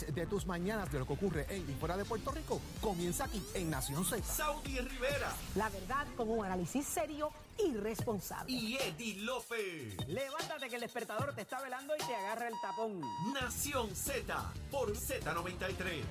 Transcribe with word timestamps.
análisis 0.00 0.14
de 0.14 0.26
tus 0.26 0.46
mañanas 0.46 0.90
de 0.90 0.98
lo 0.98 1.06
que 1.06 1.12
ocurre 1.12 1.46
en 1.48 1.68
y 1.68 1.74
fuera 1.74 1.96
de 1.96 2.04
Puerto 2.04 2.30
Rico 2.32 2.60
comienza 2.80 3.24
aquí 3.24 3.42
en 3.54 3.70
Nación 3.70 4.04
Z. 4.04 4.22
Saudi 4.22 4.78
Rivera 4.78 5.32
La 5.54 5.68
verdad 5.68 6.06
con 6.16 6.30
un 6.30 6.44
análisis 6.44 6.86
serio 6.86 7.30
y 7.58 7.74
responsable. 7.74 8.50
y 8.52 8.76
Eddie 8.76 9.16
Lofe. 9.22 9.96
Levántate 10.06 10.68
que 10.68 10.76
el 10.76 10.80
despertador 10.80 11.34
te 11.34 11.42
está 11.42 11.60
velando 11.60 11.94
y 11.94 11.98
te 11.98 12.14
agarra 12.14 12.48
el 12.48 12.54
tapón. 12.62 13.00
Nación 13.34 13.94
Z 13.94 14.52
por 14.70 14.92
Z93. 14.96 16.02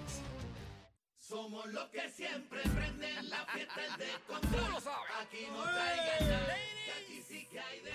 Somos 1.17 1.65
los 1.67 1.89
que 1.89 2.09
siempre 2.11 2.61
prenden 2.63 3.29
la 3.29 3.45
fiesta 3.45 3.85
el 3.85 3.97
descontrol. 3.97 4.83
Aquí 5.21 5.47
no 5.51 5.63
traigan 5.63 6.29
nada, 6.29 6.55
aquí 6.97 7.23
sí 7.27 7.47
que 7.51 7.59
hay 7.59 7.79
de 7.81 7.91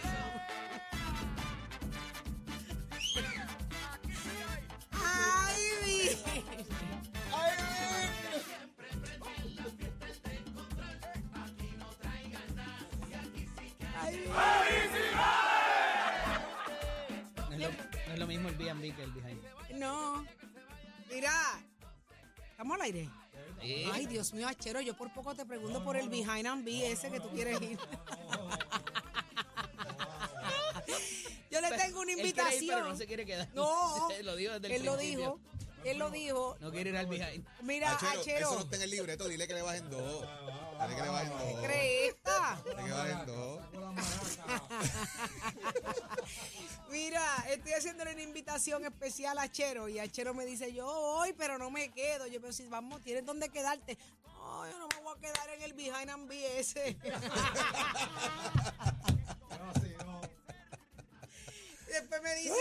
¡Ay, 6.35 6.43
No 17.49 17.55
es, 17.55 17.61
lo, 17.61 17.69
no 17.71 18.13
es 18.15 18.19
lo 18.19 18.27
mismo 18.27 18.49
el 18.49 18.55
B&B 18.57 18.95
que 18.95 19.03
el 19.03 19.13
behind. 19.13 19.41
No. 19.79 20.25
Mira. 21.11 21.33
¿Estamos 22.51 22.75
al 22.77 22.83
aire? 22.83 23.09
Sí. 23.61 23.89
Ay, 23.93 24.07
Dios 24.07 24.33
mío, 24.35 24.47
Achero, 24.49 24.81
yo 24.81 24.97
por 24.97 25.13
poco 25.13 25.35
te 25.35 25.45
pregunto 25.47 25.83
por 25.85 25.97
el 25.97 26.09
behind 26.09 26.47
and 26.47 26.65
be 26.65 26.91
ese 26.91 27.11
que 27.11 27.21
tú 27.21 27.29
quieres 27.31 27.61
ir. 27.63 27.79
yo 31.51 31.61
le 31.61 31.71
tengo 31.77 32.01
una 32.01 32.13
Él 32.13 32.19
quiere 32.19 32.29
ir, 32.29 32.35
pero 32.35 32.49
invitación. 32.51 32.89
no 32.89 32.97
se 32.97 33.07
quiere 33.07 33.25
quedar. 33.27 33.49
No. 33.55 34.09
lo 34.23 34.37
dijo 34.37 34.53
desde 34.55 34.67
el 34.69 34.73
Él 34.81 34.85
lo 34.87 34.97
principio. 34.97 35.19
dijo. 35.19 35.41
Él 35.85 35.99
lo 35.99 36.11
dijo. 36.11 36.57
No 36.61 36.71
quiere 36.71 36.91
ir 36.91 36.97
al 36.97 37.07
behind. 37.07 37.47
Mira, 37.63 37.93
Achero, 37.93 38.21
Achero. 38.21 38.39
Eso 38.39 38.55
no 38.55 38.61
está 38.61 38.77
en 38.77 38.83
el 38.83 38.91
libreto, 38.91 39.29
dile 39.29 39.47
que 39.47 39.55
le 39.55 39.63
bajen 39.63 39.91
dos. 39.91 40.27
Dile 40.81 40.97
que 40.97 41.03
le 41.03 41.09
bajen 41.09 41.31
dos. 41.31 41.63
¿Crees 41.63 42.15
esta? 42.15 42.63
Dile 42.65 42.77
que 42.77 42.83
le 42.83 42.93
bajen 42.93 43.27
dos. 43.27 43.61
Mira, 46.91 47.45
estoy 47.51 47.73
haciéndole 47.73 48.13
una 48.13 48.23
invitación 48.23 48.85
especial 48.85 49.39
a 49.39 49.51
Chero 49.51 49.89
y 49.89 49.99
Achero 49.99 50.33
me 50.33 50.47
dice, 50.47 50.73
yo 50.73 50.87
voy, 50.87 51.33
pero 51.33 51.59
no 51.59 51.71
me 51.71 51.91
quedo. 51.91 52.27
Yo, 52.27 52.41
pero 52.41 52.53
si 52.53 52.67
vamos, 52.67 53.03
tienes 53.03 53.27
dónde 53.27 53.49
quedarte. 53.49 53.99
No, 54.27 54.71
yo 54.71 54.79
no 54.79 54.89
me 54.89 55.01
voy 55.03 55.17
a 55.17 55.21
quedar 55.21 55.51
en 55.51 55.63
el 55.63 55.73
behind 55.73 56.11
and 56.11 56.29
be 56.29 56.45
después 61.95 62.21
me 62.23 62.35
dice, 62.35 62.55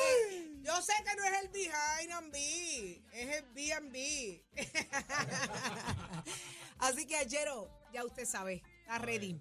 yo 0.61 0.81
sé 0.81 0.93
que 1.05 1.13
no 1.15 1.25
es 1.25 1.33
el 1.41 1.49
behind 1.49 2.11
and 2.11 2.31
be, 2.31 3.03
es 3.13 3.35
el 3.37 3.43
B&B. 3.53 4.43
Así 6.79 7.05
que 7.05 7.17
Achero, 7.17 7.69
ya 7.91 8.05
usted 8.05 8.25
sabe, 8.25 8.63
está 8.81 8.97
ready. 8.99 9.37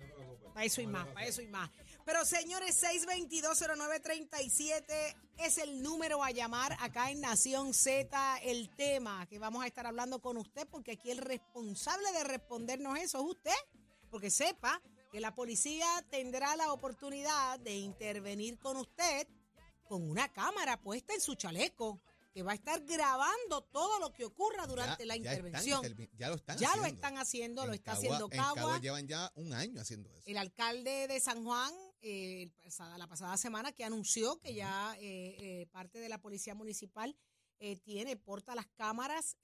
Para 0.54 0.66
eso 0.66 0.82
y 0.82 0.86
más, 0.86 1.06
para 1.08 1.26
eso 1.26 1.42
y 1.42 1.46
más. 1.46 1.70
Pero 2.04 2.24
señores, 2.24 2.82
6220937 2.82 5.14
es 5.38 5.58
el 5.58 5.82
número 5.82 6.24
a 6.24 6.30
llamar 6.30 6.76
acá 6.80 7.10
en 7.10 7.20
Nación 7.20 7.74
Z, 7.74 8.38
el 8.42 8.70
tema 8.76 9.26
que 9.26 9.38
vamos 9.38 9.64
a 9.64 9.66
estar 9.66 9.86
hablando 9.86 10.20
con 10.20 10.36
usted, 10.36 10.68
porque 10.68 10.92
aquí 10.92 11.10
el 11.10 11.18
responsable 11.18 12.12
de 12.12 12.24
respondernos 12.24 12.98
eso 12.98 13.18
es 13.18 13.24
usted, 13.24 13.50
porque 14.10 14.30
sepa 14.30 14.80
que 15.10 15.20
la 15.20 15.34
policía 15.34 15.86
tendrá 16.10 16.54
la 16.56 16.72
oportunidad 16.72 17.58
de 17.60 17.76
intervenir 17.76 18.58
con 18.58 18.76
usted 18.76 19.26
con 19.92 20.08
una 20.08 20.32
cámara 20.32 20.80
puesta 20.80 21.12
en 21.12 21.20
su 21.20 21.34
chaleco, 21.34 22.00
que 22.32 22.42
va 22.42 22.52
a 22.52 22.54
estar 22.54 22.82
grabando 22.86 23.60
todo 23.64 23.98
lo 23.98 24.10
que 24.10 24.24
ocurra 24.24 24.66
durante 24.66 25.02
Ya- 25.02 25.06
la 25.06 25.16
ya 25.18 25.32
están 25.34 25.44
intervención. 25.44 26.08
Ya 26.16 26.28
lo 26.30 26.36
están 26.36 26.56
Ya 26.56 26.68
haciendo. 26.68 26.88
lo 26.88 26.94
están 26.94 27.18
haciendo, 27.18 27.66
lo 27.66 27.72
En 27.72 27.74
está 27.74 27.92
Cagua- 27.92 27.98
haciendo 28.16 28.24
En 28.32 28.38
Cagua 28.40 28.78
llevan 28.80 29.06
ya 29.06 29.30
un 29.34 29.52
año 29.52 29.82
haciendo 29.82 30.08
eso. 30.16 30.22
El 30.24 30.38
alcalde 30.38 31.08
de 31.08 31.20
San 31.20 31.44
Juan, 31.44 31.74
eh, 32.00 32.50
la 32.96 33.06
pasada 33.06 33.36
semana, 33.36 33.72
que 33.72 33.84
anunció 33.84 34.40
que 34.40 34.54
ya 34.54 34.96
eh, 34.98 35.36
eh, 35.38 35.66
parte 35.70 35.98
de 35.98 36.08
la 36.08 36.16
policía 36.22 36.54
municipal 36.54 37.14
eh, 37.58 37.76
tiene, 37.76 38.16
porta 38.16 38.54
las 38.54 38.66
cámaras. 38.68 39.36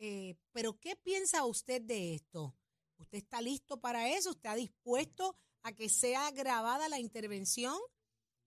pero, 0.53 0.81
¿qué 0.81 0.97
piensa 0.97 1.45
usted 1.45 1.83
de 1.83 2.15
esto? 2.15 2.56
¿Usted 2.97 3.19
está 3.19 3.43
listo 3.43 3.78
para 3.83 4.09
eso? 4.17 4.31
¿Está 4.31 4.55
dispuesto 4.55 5.37
a 5.62 5.72
que 5.72 5.91
sea 5.91 6.31
grabada 6.31 6.89
la 6.89 6.99
intervención? 6.99 7.78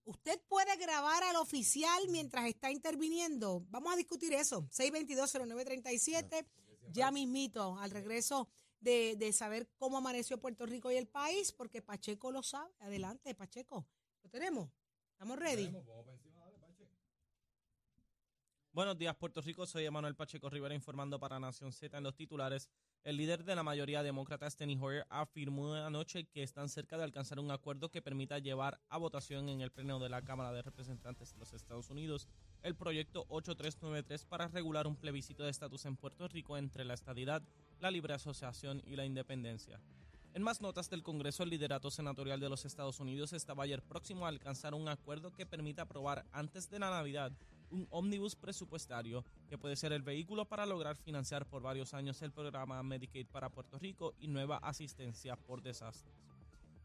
¿Usted 0.03 0.41
puede 0.47 0.75
grabar 0.77 1.23
al 1.23 1.35
oficial 1.35 2.07
mientras 2.09 2.45
está 2.45 2.71
interviniendo? 2.71 3.65
Vamos 3.69 3.93
a 3.93 3.95
discutir 3.95 4.33
eso. 4.33 4.67
622-0937, 4.69 6.45
ya 6.91 7.11
mismito, 7.11 7.77
al 7.77 7.91
regreso 7.91 8.49
de, 8.79 9.15
de 9.15 9.31
saber 9.31 9.69
cómo 9.77 9.97
amaneció 9.97 10.39
Puerto 10.39 10.65
Rico 10.65 10.91
y 10.91 10.95
el 10.95 11.07
país, 11.07 11.51
porque 11.51 11.81
Pacheco 11.81 12.31
lo 12.31 12.41
sabe. 12.41 12.71
Adelante, 12.79 13.35
Pacheco. 13.35 13.87
¿Lo 14.23 14.29
tenemos? 14.29 14.69
¿Estamos 15.13 15.37
ready? 15.37 15.71
Buenos 18.73 18.97
días, 18.97 19.15
Puerto 19.17 19.41
Rico. 19.41 19.67
Soy 19.67 19.85
Emanuel 19.85 20.15
Pacheco 20.15 20.49
Rivera 20.49 20.73
informando 20.73 21.19
para 21.19 21.39
Nación 21.39 21.73
Z 21.73 21.97
en 21.97 22.03
los 22.03 22.15
titulares. 22.15 22.69
El 23.03 23.17
líder 23.17 23.43
de 23.43 23.55
la 23.55 23.63
mayoría 23.63 24.03
demócrata, 24.03 24.47
Steny 24.47 24.77
Hoyer, 24.79 25.07
afirmó 25.09 25.73
anoche 25.73 26.25
que 26.25 26.43
están 26.43 26.69
cerca 26.69 26.99
de 26.99 27.03
alcanzar 27.03 27.39
un 27.39 27.49
acuerdo 27.49 27.89
que 27.89 27.99
permita 27.99 28.37
llevar 28.37 28.79
a 28.89 28.99
votación 28.99 29.49
en 29.49 29.61
el 29.61 29.71
Pleno 29.71 29.97
de 29.97 30.07
la 30.07 30.21
Cámara 30.21 30.51
de 30.51 30.61
Representantes 30.61 31.33
de 31.33 31.39
los 31.39 31.51
Estados 31.51 31.89
Unidos 31.89 32.27
el 32.61 32.75
proyecto 32.75 33.25
8393 33.29 34.25
para 34.25 34.49
regular 34.49 34.85
un 34.85 34.97
plebiscito 34.97 35.43
de 35.43 35.49
estatus 35.49 35.85
en 35.85 35.97
Puerto 35.97 36.27
Rico 36.27 36.59
entre 36.59 36.85
la 36.85 36.93
estadidad, 36.93 37.41
la 37.79 37.89
libre 37.89 38.13
asociación 38.13 38.83
y 38.85 38.95
la 38.95 39.05
independencia. 39.05 39.81
En 40.35 40.43
más 40.43 40.61
notas 40.61 40.87
del 40.91 41.01
Congreso, 41.01 41.41
el 41.41 41.49
liderato 41.49 41.89
senatorial 41.89 42.39
de 42.39 42.49
los 42.49 42.65
Estados 42.65 42.99
Unidos 42.99 43.33
estaba 43.33 43.63
ayer 43.63 43.81
próximo 43.81 44.27
a 44.27 44.29
alcanzar 44.29 44.75
un 44.75 44.87
acuerdo 44.87 45.33
que 45.33 45.47
permita 45.47 45.81
aprobar 45.81 46.23
antes 46.31 46.69
de 46.69 46.77
la 46.77 46.91
Navidad 46.91 47.31
un 47.71 47.87
ómnibus 47.89 48.35
presupuestario 48.35 49.25
que 49.49 49.57
puede 49.57 49.75
ser 49.75 49.93
el 49.93 50.01
vehículo 50.01 50.45
para 50.45 50.65
lograr 50.65 50.95
financiar 50.95 51.45
por 51.45 51.61
varios 51.61 51.93
años 51.93 52.21
el 52.21 52.31
programa 52.31 52.83
Medicaid 52.83 53.27
para 53.27 53.49
Puerto 53.49 53.79
Rico 53.79 54.13
y 54.19 54.27
nueva 54.27 54.57
asistencia 54.57 55.35
por 55.35 55.61
desastres. 55.61 56.13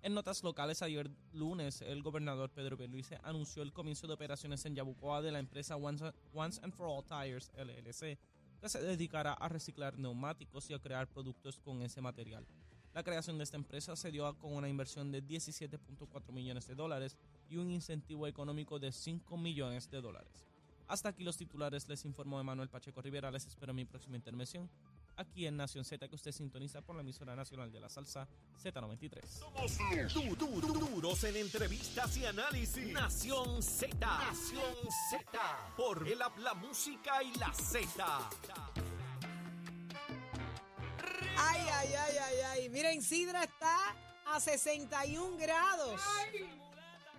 En 0.02 0.14
notas 0.14 0.44
locales, 0.44 0.82
ayer 0.82 1.10
lunes, 1.32 1.82
el 1.82 2.02
gobernador 2.02 2.50
Pedro 2.50 2.76
Pierluisi 2.76 3.16
anunció 3.24 3.62
el 3.62 3.72
comienzo 3.72 4.06
de 4.06 4.14
operaciones 4.14 4.64
en 4.64 4.76
Yabucoa 4.76 5.20
de 5.20 5.32
la 5.32 5.40
empresa 5.40 5.76
Once, 5.76 6.12
Once 6.32 6.60
and 6.62 6.72
For 6.72 6.86
All 6.86 7.04
Tires 7.04 7.50
LLC, 7.56 8.16
que 8.60 8.68
se 8.68 8.80
dedicará 8.80 9.32
a 9.32 9.48
reciclar 9.48 9.98
neumáticos 9.98 10.70
y 10.70 10.74
a 10.74 10.78
crear 10.78 11.08
productos 11.08 11.58
con 11.58 11.82
ese 11.82 12.00
material. 12.00 12.46
La 12.94 13.02
creación 13.02 13.36
de 13.36 13.44
esta 13.44 13.56
empresa 13.56 13.94
se 13.96 14.10
dio 14.10 14.32
con 14.38 14.54
una 14.54 14.68
inversión 14.68 15.10
de 15.10 15.22
17.4 15.22 16.32
millones 16.32 16.66
de 16.66 16.74
dólares 16.74 17.16
y 17.48 17.56
un 17.56 17.70
incentivo 17.70 18.26
económico 18.26 18.78
de 18.78 18.92
5 18.92 19.36
millones 19.36 19.90
de 19.90 20.00
dólares. 20.00 20.46
Hasta 20.88 21.08
aquí 21.08 21.24
los 21.24 21.36
titulares, 21.36 21.88
les 21.88 22.04
informó 22.04 22.38
Emanuel 22.40 22.68
Pacheco 22.68 23.02
Rivera, 23.02 23.30
les 23.30 23.44
espero 23.46 23.70
en 23.70 23.76
mi 23.76 23.84
próxima 23.84 24.16
intervención 24.16 24.70
aquí 25.16 25.46
en 25.46 25.56
Nación 25.56 25.84
Z 25.84 26.08
que 26.08 26.14
usted 26.14 26.30
sintoniza 26.30 26.80
por 26.82 26.94
la 26.94 27.00
emisora 27.02 27.34
nacional 27.34 27.72
de 27.72 27.80
la 27.80 27.88
salsa 27.88 28.28
Z93. 28.62 29.20
Somos 29.26 29.78
du- 30.14 30.36
du- 30.36 30.60
du- 30.60 30.72
duros 30.90 31.24
en 31.24 31.36
entrevistas 31.36 32.16
y 32.18 32.26
análisis. 32.26 32.92
Nación 32.92 33.62
Z. 33.62 33.96
Nación 33.98 34.74
Z. 35.10 35.74
Por 35.76 36.06
el 36.06 36.20
app, 36.22 36.38
la 36.38 36.54
música 36.54 37.22
y 37.22 37.34
la 37.36 37.52
Z. 37.52 38.28
Ay, 41.38 41.60
ay, 41.72 41.88
ay, 41.94 42.16
ay, 42.18 42.36
ay. 42.52 42.68
Miren, 42.68 43.02
Sidra 43.02 43.42
está 43.44 43.96
a 44.26 44.38
61 44.40 45.36
grados. 45.38 46.00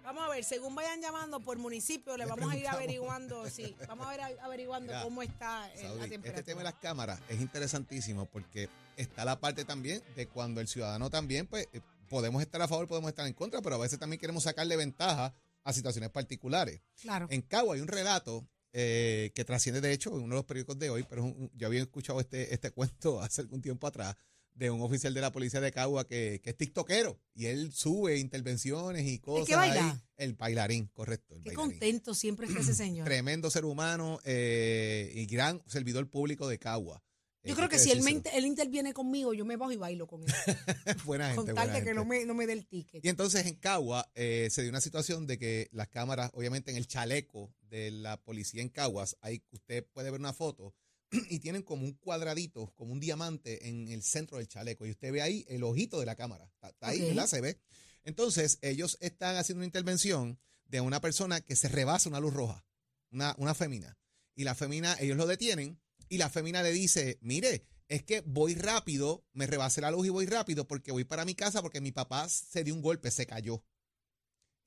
Vamos 0.07 0.23
a 0.23 0.29
ver, 0.29 0.43
según 0.45 0.73
vayan 0.73 1.01
llamando 1.01 1.41
por 1.41 1.57
municipio, 1.57 2.15
le 2.15 2.23
Le 2.23 2.29
vamos 2.29 2.49
a 2.49 2.55
ir 2.55 2.65
averiguando, 2.65 3.49
sí, 3.49 3.75
vamos 3.89 4.07
a 4.07 4.11
ver 4.11 4.21
averiguando 4.39 4.87
Mira, 4.93 5.03
cómo 5.03 5.21
está 5.21 5.69
eh, 5.73 5.81
Saudi, 5.81 5.97
la 5.97 6.03
este 6.05 6.09
temperatura. 6.15 6.43
tema 6.45 6.57
de 6.59 6.63
las 6.63 6.73
cámaras 6.75 7.19
es 7.27 7.41
interesantísimo 7.41 8.25
porque 8.25 8.69
está 8.95 9.25
la 9.25 9.37
parte 9.37 9.65
también 9.65 10.01
de 10.15 10.27
cuando 10.27 10.61
el 10.61 10.69
ciudadano 10.69 11.09
también, 11.09 11.45
pues, 11.45 11.67
eh, 11.73 11.81
podemos 12.07 12.41
estar 12.41 12.61
a 12.61 12.69
favor, 12.69 12.87
podemos 12.87 13.09
estar 13.09 13.27
en 13.27 13.33
contra, 13.33 13.61
pero 13.61 13.75
a 13.75 13.79
veces 13.79 13.99
también 13.99 14.17
queremos 14.21 14.43
sacarle 14.43 14.77
ventaja 14.77 15.33
a 15.65 15.73
situaciones 15.73 16.09
particulares. 16.09 16.79
Claro. 17.01 17.27
En 17.29 17.41
Cagua 17.41 17.75
hay 17.75 17.81
un 17.81 17.89
relato 17.89 18.47
eh, 18.71 19.31
que 19.35 19.43
trasciende, 19.43 19.81
de 19.81 19.91
hecho, 19.91 20.09
en 20.11 20.21
uno 20.23 20.35
de 20.35 20.39
los 20.39 20.45
periódicos 20.45 20.79
de 20.79 20.89
hoy, 20.89 21.03
pero 21.03 21.25
un- 21.25 21.51
yo 21.53 21.67
había 21.67 21.81
escuchado 21.81 22.21
este, 22.21 22.53
este 22.53 22.71
cuento 22.71 23.21
hace 23.21 23.41
algún 23.41 23.61
tiempo 23.61 23.85
atrás 23.87 24.15
de 24.57 24.71
un 24.71 24.81
oficial 24.81 25.13
de 25.13 25.21
la 25.21 25.31
policía 25.31 25.61
de 25.61 25.71
Cagua 25.71 26.07
que, 26.07 26.41
que 26.43 26.49
es 26.49 26.57
tiktokero 26.57 27.19
y 27.35 27.45
él 27.45 27.71
sube 27.71 28.17
intervenciones 28.17 29.05
y 29.05 29.19
cosas. 29.19 29.47
que 29.47 29.55
baila? 29.55 29.91
ahí. 29.91 29.97
El 30.17 30.33
bailarín, 30.33 30.87
correcto. 30.87 31.35
El 31.35 31.43
Qué 31.43 31.49
bailarín. 31.51 31.71
contento 31.79 32.15
siempre 32.15 32.47
está 32.47 32.59
ese 32.61 32.73
señor. 32.73 33.05
Tremendo 33.05 33.49
ser 33.51 33.65
humano 33.65 34.19
eh, 34.23 35.11
y 35.15 35.25
gran 35.27 35.61
servidor 35.67 36.09
público 36.09 36.47
de 36.47 36.57
Cagua. 36.57 37.03
Eh, 37.43 37.49
Yo 37.49 37.55
creo 37.55 37.65
hay 37.65 37.69
que 37.69 37.79
si 37.79 37.91
él, 37.91 38.01
me 38.01 38.09
inter- 38.11 38.33
él 38.35 38.45
interviene 38.47 38.93
conmigo, 38.93 39.31
yo 39.33 39.45
me 39.45 39.57
bajo 39.57 39.71
y 39.71 39.75
bailo 39.77 40.07
con 40.07 40.23
él. 40.23 40.27
buena 41.05 41.27
gente, 41.27 41.45
con 41.45 41.55
tal 41.55 41.71
de 41.71 41.83
que 41.83 41.93
no 41.93 42.03
me, 42.03 42.25
no 42.25 42.33
me 42.33 42.47
dé 42.47 42.53
el 42.53 42.65
ticket. 42.65 43.05
Y 43.05 43.09
entonces 43.09 43.45
en 43.45 43.55
Cagua 43.55 44.09
eh, 44.15 44.47
se 44.51 44.63
dio 44.63 44.71
una 44.71 44.81
situación 44.81 45.27
de 45.27 45.37
que 45.37 45.69
las 45.71 45.87
cámaras, 45.87 46.31
obviamente 46.33 46.71
en 46.71 46.77
el 46.77 46.87
chaleco 46.87 47.53
de 47.61 47.91
la 47.91 48.17
policía 48.17 48.63
en 48.63 48.69
Caguas, 48.69 49.17
ahí 49.21 49.43
usted 49.51 49.85
puede 49.93 50.09
ver 50.09 50.19
una 50.19 50.33
foto 50.33 50.73
y 51.29 51.39
tienen 51.39 51.63
como 51.63 51.85
un 51.85 51.93
cuadradito, 51.93 52.73
como 52.75 52.93
un 52.93 52.99
diamante 52.99 53.69
en 53.69 53.87
el 53.87 54.03
centro 54.03 54.37
del 54.37 54.47
chaleco. 54.47 54.85
Y 54.85 54.91
usted 54.91 55.11
ve 55.11 55.21
ahí 55.21 55.45
el 55.47 55.63
ojito 55.63 55.99
de 55.99 56.05
la 56.05 56.15
cámara. 56.15 56.45
Está, 56.45 56.69
está 56.69 56.87
ahí. 56.89 57.01
¿verdad? 57.01 57.27
Se 57.27 57.41
ve. 57.41 57.59
Entonces, 58.03 58.59
ellos 58.61 58.97
están 59.01 59.35
haciendo 59.35 59.59
una 59.59 59.65
intervención 59.65 60.39
de 60.65 60.81
una 60.81 61.01
persona 61.01 61.41
que 61.41 61.55
se 61.55 61.69
rebasa 61.69 62.09
una 62.09 62.19
luz 62.19 62.33
roja, 62.33 62.65
una, 63.11 63.35
una 63.37 63.53
fémina. 63.53 63.97
Y 64.35 64.43
la 64.43 64.55
fémina, 64.55 64.95
ellos 64.99 65.17
lo 65.17 65.27
detienen 65.27 65.79
y 66.09 66.17
la 66.17 66.29
fémina 66.29 66.61
le 66.63 66.71
dice, 66.71 67.17
mire, 67.21 67.65
es 67.87 68.03
que 68.03 68.21
voy 68.21 68.55
rápido, 68.55 69.25
me 69.33 69.47
rebasé 69.47 69.81
la 69.81 69.91
luz 69.91 70.07
y 70.07 70.09
voy 70.09 70.25
rápido 70.25 70.67
porque 70.67 70.91
voy 70.91 71.05
para 71.05 71.25
mi 71.25 71.35
casa 71.35 71.61
porque 71.61 71.81
mi 71.81 71.91
papá 71.91 72.27
se 72.29 72.63
dio 72.63 72.73
un 72.73 72.81
golpe, 72.81 73.11
se 73.11 73.25
cayó. 73.25 73.63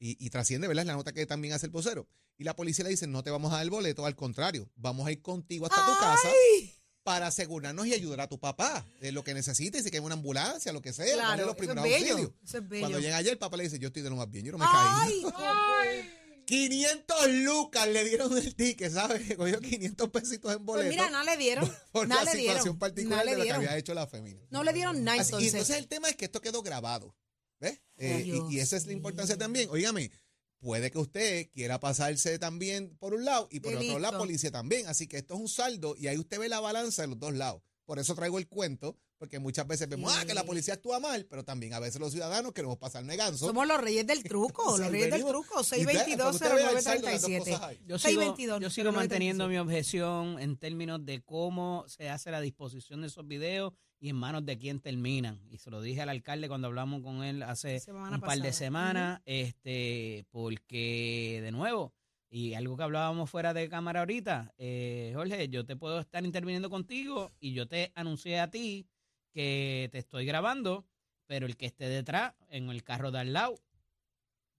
Y, 0.02 0.16
y 0.24 0.30
trasciende, 0.30 0.66
¿verdad? 0.66 0.82
Es 0.82 0.86
la 0.88 0.94
nota 0.94 1.12
que 1.12 1.26
también 1.26 1.54
hace 1.54 1.66
el 1.66 1.72
vocero. 1.72 2.08
Y 2.38 2.44
la 2.44 2.56
policía 2.56 2.82
le 2.84 2.90
dice, 2.90 3.06
no 3.06 3.22
te 3.22 3.30
vamos 3.30 3.52
a 3.52 3.56
dar 3.56 3.64
el 3.64 3.70
boleto, 3.70 4.06
al 4.06 4.16
contrario, 4.16 4.68
vamos 4.74 5.06
a 5.06 5.12
ir 5.12 5.20
contigo 5.20 5.66
hasta 5.66 5.84
tu 5.84 5.92
casa 6.00 6.28
¡Ay! 6.56 6.74
para 7.02 7.26
asegurarnos 7.26 7.86
y 7.86 7.92
ayudar 7.92 8.20
a 8.22 8.28
tu 8.28 8.40
papá 8.40 8.86
de 9.00 9.12
lo 9.12 9.22
que 9.24 9.34
necesite, 9.34 9.82
si 9.82 9.90
que 9.90 10.00
una 10.00 10.14
ambulancia, 10.14 10.72
lo 10.72 10.80
que 10.80 10.92
sea, 10.94 11.04
Claro, 11.14 11.30
los 11.32 11.40
eso 11.40 11.50
es 11.50 11.56
primeros 11.58 11.84
bello. 11.84 11.96
auxilios. 12.12 12.30
Eso 12.42 12.58
es 12.58 12.68
bello. 12.68 12.80
Cuando 12.82 12.98
llega 13.00 13.16
ayer, 13.18 13.32
el 13.32 13.38
papá 13.38 13.58
le 13.58 13.64
dice, 13.64 13.78
yo 13.78 13.88
estoy 13.88 14.00
de 14.02 14.08
lo 14.10 14.16
más 14.16 14.30
bien, 14.30 14.46
yo 14.46 14.52
no 14.52 14.58
me 14.58 14.64
¡Ay! 14.66 15.22
caí. 15.36 16.10
500 16.46 17.28
lucas 17.44 17.86
le 17.88 18.04
dieron 18.04 18.36
el 18.36 18.54
ticket, 18.56 18.92
¿sabes? 18.92 19.26
Que 19.28 19.36
cogió 19.36 19.60
500 19.60 20.08
pesitos 20.10 20.52
en 20.56 20.66
boleto 20.66 20.88
Pues 20.88 20.90
mira, 20.98 21.08
no 21.10 21.22
le 21.22 21.36
dieron. 21.36 21.70
por 21.92 22.08
no 22.08 22.14
la 22.16 22.24
le 22.24 22.30
situación 22.32 22.62
dieron. 22.62 22.78
particular 22.78 23.18
no 23.18 23.24
le 23.24 23.30
de 23.32 23.36
lo 23.38 23.44
que 23.44 23.52
había 23.52 23.76
hecho 23.76 23.94
la 23.94 24.06
fémina. 24.06 24.40
No 24.50 24.64
le 24.64 24.72
dieron 24.72 25.04
nada 25.04 25.20
Así- 25.20 25.32
y 25.32 25.36
entonces. 25.36 25.52
entonces 25.54 25.76
el 25.76 25.86
tema 25.88 26.08
es 26.08 26.16
que 26.16 26.24
esto 26.24 26.40
quedó 26.40 26.62
grabado. 26.62 27.14
¿Ves? 27.60 27.80
Eh, 27.96 28.40
y- 28.50 28.58
esa 28.58 28.76
es 28.76 28.86
la 28.86 28.92
importancia 28.92 29.36
también. 29.36 29.68
Óigame, 29.70 30.10
puede 30.58 30.90
que 30.90 30.98
usted 30.98 31.50
quiera 31.52 31.78
pasarse 31.80 32.38
también 32.38 32.96
por 32.98 33.14
un 33.14 33.24
lado 33.24 33.48
y 33.50 33.60
por 33.60 33.72
otro 33.74 33.84
lado 33.86 33.98
la 33.98 34.08
Delito. 34.08 34.18
policía 34.18 34.50
también. 34.50 34.86
Así 34.88 35.06
que 35.06 35.18
esto 35.18 35.34
es 35.34 35.40
un 35.40 35.48
saldo 35.48 35.94
y 35.98 36.06
ahí 36.08 36.18
usted 36.18 36.38
ve 36.38 36.48
la 36.48 36.60
balanza 36.60 37.02
de 37.02 37.08
los 37.08 37.18
dos 37.18 37.34
lados. 37.34 37.62
Por 37.84 37.98
eso 37.98 38.14
traigo 38.14 38.38
el 38.38 38.46
cuento, 38.46 38.96
porque 39.18 39.38
muchas 39.40 39.66
veces 39.66 39.88
vemos 39.88 40.12
ah, 40.16 40.24
que 40.24 40.32
la 40.32 40.44
policía 40.44 40.74
actúa 40.74 41.00
mal, 41.00 41.26
pero 41.26 41.44
también 41.44 41.74
a 41.74 41.80
veces 41.80 42.00
los 42.00 42.12
ciudadanos 42.12 42.52
queremos 42.52 42.78
pasar 42.78 43.04
neganzo. 43.04 43.46
Somos 43.48 43.66
los 43.66 43.80
reyes 43.80 44.06
del 44.06 44.22
truco, 44.22 44.62
los 44.78 44.90
reyes 44.90 45.10
del 45.10 45.24
truco. 45.26 45.56
y 45.58 45.60
usted- 45.60 45.84
para 45.84 46.04
que 46.04 46.14
usted 46.14 46.54
vea 46.54 46.70
el 46.70 46.82
saldo 46.82 47.06
de 47.06 47.12
las 47.14 47.22
dos 47.22 47.30
622-0937. 47.30 47.38
cosas 47.50 47.62
ahí. 47.62 47.76
Yo 47.86 47.98
sigo, 47.98 48.20
622, 48.22 48.60
yo 48.60 48.70
sigo 48.70 48.92
0937. 48.92 48.96
manteniendo 48.96 49.48
mi 49.48 49.58
objeción 49.58 50.38
en 50.38 50.56
términos 50.56 51.04
de 51.04 51.20
cómo 51.22 51.84
se 51.88 52.08
hace 52.08 52.30
la 52.30 52.40
disposición 52.40 53.00
de 53.00 53.08
esos 53.08 53.26
videos 53.26 53.72
y 54.00 54.08
en 54.08 54.16
manos 54.16 54.44
de 54.46 54.58
quién 54.58 54.80
terminan. 54.80 55.38
Y 55.50 55.58
se 55.58 55.70
lo 55.70 55.82
dije 55.82 56.00
al 56.00 56.08
alcalde 56.08 56.48
cuando 56.48 56.68
hablamos 56.68 57.02
con 57.02 57.22
él 57.22 57.42
hace 57.42 57.78
Semana 57.78 58.16
un 58.16 58.22
par 58.22 58.38
de 58.38 58.52
semanas, 58.52 59.20
este, 59.26 60.24
porque 60.30 61.40
de 61.42 61.52
nuevo, 61.52 61.92
y 62.30 62.54
algo 62.54 62.76
que 62.76 62.82
hablábamos 62.82 63.28
fuera 63.28 63.52
de 63.52 63.68
cámara 63.68 64.00
ahorita, 64.00 64.54
eh, 64.56 65.12
Jorge, 65.14 65.48
yo 65.48 65.66
te 65.66 65.76
puedo 65.76 66.00
estar 66.00 66.24
interviniendo 66.24 66.70
contigo 66.70 67.32
y 67.40 67.52
yo 67.52 67.68
te 67.68 67.92
anuncié 67.94 68.40
a 68.40 68.50
ti 68.50 68.88
que 69.32 69.90
te 69.92 69.98
estoy 69.98 70.24
grabando, 70.24 70.86
pero 71.26 71.46
el 71.46 71.56
que 71.56 71.66
esté 71.66 71.88
detrás, 71.88 72.34
en 72.48 72.70
el 72.70 72.82
carro 72.82 73.10
de 73.10 73.18
al 73.18 73.32
lado, 73.34 73.56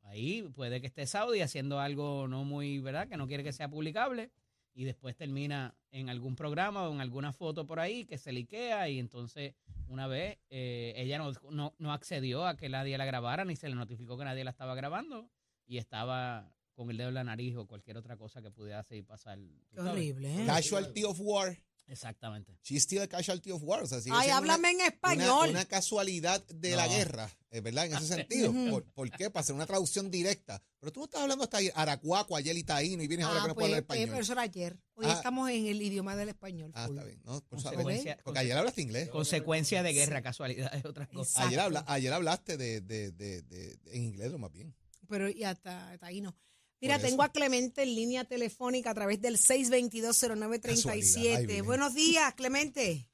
ahí 0.04 0.44
puede 0.54 0.82
que 0.82 0.88
esté 0.88 1.08
Saudi 1.08 1.42
haciendo 1.42 1.80
algo 1.80 2.28
no 2.28 2.44
muy, 2.44 2.80
¿verdad? 2.80 3.08
Que 3.08 3.18
no 3.18 3.28
quiere 3.28 3.44
que 3.44 3.54
sea 3.54 3.70
publicable 3.70 4.32
y 4.74 4.86
después 4.86 5.16
termina 5.16 5.76
en 5.92 6.10
algún 6.10 6.36
programa 6.36 6.88
o 6.88 6.94
en 6.94 7.02
alguna 7.02 7.34
foto 7.34 7.66
por 7.66 7.80
ahí 7.80 8.06
que 8.06 8.18
se 8.18 8.32
liquea 8.32 8.90
y 8.90 9.00
entonces 9.00 9.56
una 9.88 10.08
vez 10.08 10.38
eh, 10.50 10.94
ella 10.96 11.18
no, 11.18 11.32
no, 11.50 11.76
no 11.78 11.94
accedió 11.94 12.46
a 12.46 12.56
que 12.56 12.70
nadie 12.70 12.98
la 12.98 13.06
grabara 13.06 13.44
ni 13.46 13.56
se 13.56 13.68
le 13.68 13.76
notificó 13.76 14.18
que 14.18 14.26
nadie 14.26 14.44
la 14.44 14.52
estaba 14.52 14.76
grabando 14.76 15.30
y 15.68 15.78
estaba 15.78 16.54
con 16.74 16.90
el 16.90 16.98
dedo 16.98 17.10
en 17.10 17.16
la 17.16 17.24
nariz 17.24 17.56
o 17.58 17.68
cualquier 17.68 17.98
otra 17.98 18.18
cosa 18.18 18.42
que 18.42 18.50
pudiera 18.50 18.80
hacer 18.80 18.98
y 18.98 19.02
pasar. 19.04 19.38
Qué 19.70 19.80
horrible, 19.80 20.44
¿eh? 20.44 20.46
Casualty 20.46 21.04
of 21.04 21.20
war. 21.20 21.58
Exactamente. 21.92 22.58
She's 22.64 22.84
still 22.84 23.02
a 23.02 23.08
casualty 23.08 23.52
of 23.52 23.62
war. 23.64 23.84
O 23.84 23.88
sea, 23.88 24.00
Ay, 24.14 24.28
una- 24.30 24.38
háblame 24.38 24.72
en 24.72 24.82
español. 24.82 25.50
una 25.50 25.66
casualidad 25.66 26.42
de 26.48 26.76
la 26.76 26.88
guerra, 26.88 27.30
eh, 27.52 27.60
¿verdad? 27.60 27.86
En 27.88 27.94
ese 27.96 28.08
sentido. 28.08 28.50
Ujú. 28.52 28.70
¿Por, 28.70 28.84
por 28.94 29.12
qué? 29.12 29.30
Para 29.30 29.42
hacer 29.42 29.54
una 29.56 29.66
traducción 29.66 30.10
directa. 30.10 30.62
Pero 30.80 30.92
tú 30.94 31.02
no 31.02 31.06
estás 31.06 31.22
hablando 31.22 31.44
hasta 31.44 31.60
aracuaco, 31.76 32.36
ayer 32.36 32.58
y 32.58 32.64
taíno, 32.64 33.04
y 33.04 33.08
vienes 33.08 33.26
ahora 33.26 33.40
Ah, 33.40 33.44
que 33.44 33.48
no 33.50 33.54
pues, 33.56 33.64
puedes 33.64 33.74
hablar 33.74 33.84
español. 33.84 34.10
pero 34.10 34.22
eso 34.24 34.32
era 34.32 34.42
ayer. 34.44 34.80
Hoy 34.96 35.06
Ah. 35.10 35.14
estamos 35.14 35.50
en 35.50 35.68
el 35.68 35.82
idioma 35.82 36.16
del 36.16 36.30
español. 36.30 36.72
ah, 36.76 36.88
full. 36.88 36.96
está 36.98 37.08
bien. 37.08 37.22
¿no? 37.26 37.42
Por 37.42 37.62
Consecuencia- 37.62 38.18
porque 38.24 38.40
ayer 38.40 38.58
hablaste 38.58 38.82
inglés. 38.82 39.10
Consecuencia 39.10 39.84
de 39.84 39.94
guerra, 39.94 40.22
casualidad 40.22 40.74
es 40.74 40.86
otra 40.86 41.08
cosa. 41.08 41.46
Ayer, 41.46 41.60
habla- 41.60 41.84
ayer 41.88 42.14
hablaste 42.14 42.56
de, 42.58 42.80
de, 42.82 43.12
de, 43.12 43.42
de- 43.42 43.76
de- 43.76 43.96
en 43.96 44.04
inglés, 44.06 44.32
lo 44.32 44.40
más 44.40 44.52
bien. 44.52 44.74
Pero 45.10 45.30
y 45.30 45.44
hasta, 45.44 45.92
hasta 45.92 46.06
ahí 46.08 46.22
no. 46.22 46.34
Mira, 46.82 46.98
tengo 46.98 47.22
a 47.22 47.30
Clemente 47.30 47.84
en 47.84 47.94
línea 47.94 48.26
telefónica 48.26 48.90
a 48.90 48.94
través 48.96 49.22
del 49.22 49.36
Casualidad, 49.36 49.74
ahí 49.74 49.82
6220937. 49.82 51.46
viene. 51.46 51.62
Buenos 51.62 51.94
días, 51.94 52.34
Clemente. 52.34 53.08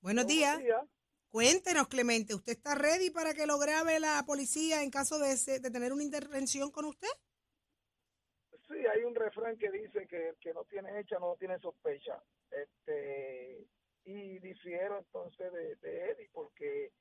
Buenos 0.00 0.26
días. 0.26 0.58
Cuéntenos, 1.28 1.88
Clemente, 1.88 2.34
¿usted 2.34 2.52
está 2.52 2.74
ready 2.74 3.10
para 3.10 3.34
que 3.34 3.46
lo 3.46 3.58
grabe 3.58 4.00
la 4.00 4.22
policía 4.26 4.82
en 4.82 4.90
caso 4.90 5.18
de, 5.18 5.36
se- 5.36 5.60
de 5.60 5.70
tener 5.70 5.92
una 5.92 6.02
intervención 6.02 6.70
con 6.70 6.86
usted? 6.86 7.08
Sí, 8.68 8.74
hay 8.94 9.02
un 9.04 9.14
refrán 9.14 9.56
que 9.58 9.70
dice 9.70 10.06
que 10.08 10.30
el 10.30 10.36
que 10.36 10.54
no 10.54 10.64
tiene 10.64 10.98
hecha 11.00 11.18
no 11.18 11.36
tiene 11.38 11.58
sospecha. 11.58 12.22
Este, 12.50 13.66
y 14.04 14.38
difiero 14.40 14.98
entonces 14.98 15.52
de, 15.52 15.76
de 15.76 16.10
Eddie 16.10 16.30
porque 16.32 16.92